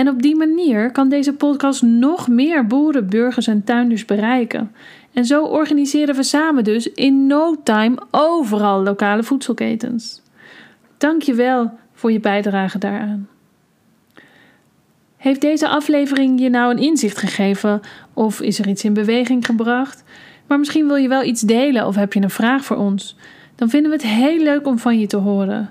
[0.00, 4.72] En op die manier kan deze podcast nog meer boeren, burgers en tuinders bereiken.
[5.12, 10.22] En zo organiseren we samen dus in no time overal lokale voedselketens.
[10.98, 13.28] Dank je wel voor je bijdrage daaraan.
[15.16, 17.80] Heeft deze aflevering je nou een inzicht gegeven
[18.14, 20.04] of is er iets in beweging gebracht?
[20.46, 23.16] Maar misschien wil je wel iets delen of heb je een vraag voor ons?
[23.54, 25.70] Dan vinden we het heel leuk om van je te horen.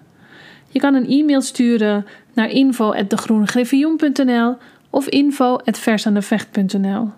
[0.71, 2.05] Je kan een e-mail sturen
[2.39, 4.57] naar info@degroenegriffioen.nl
[4.89, 7.09] of info@versaandevecht.nl.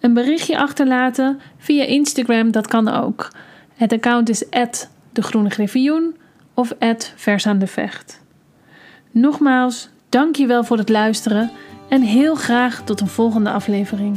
[0.00, 3.30] Een berichtje achterlaten via Instagram, dat kan ook.
[3.74, 4.44] Het account is
[5.12, 6.16] @degroenegriffioen
[6.54, 6.72] of
[7.16, 8.20] @versaandevecht.
[9.10, 11.50] Nogmaals, dank je wel voor het luisteren
[11.88, 14.16] en heel graag tot een volgende aflevering.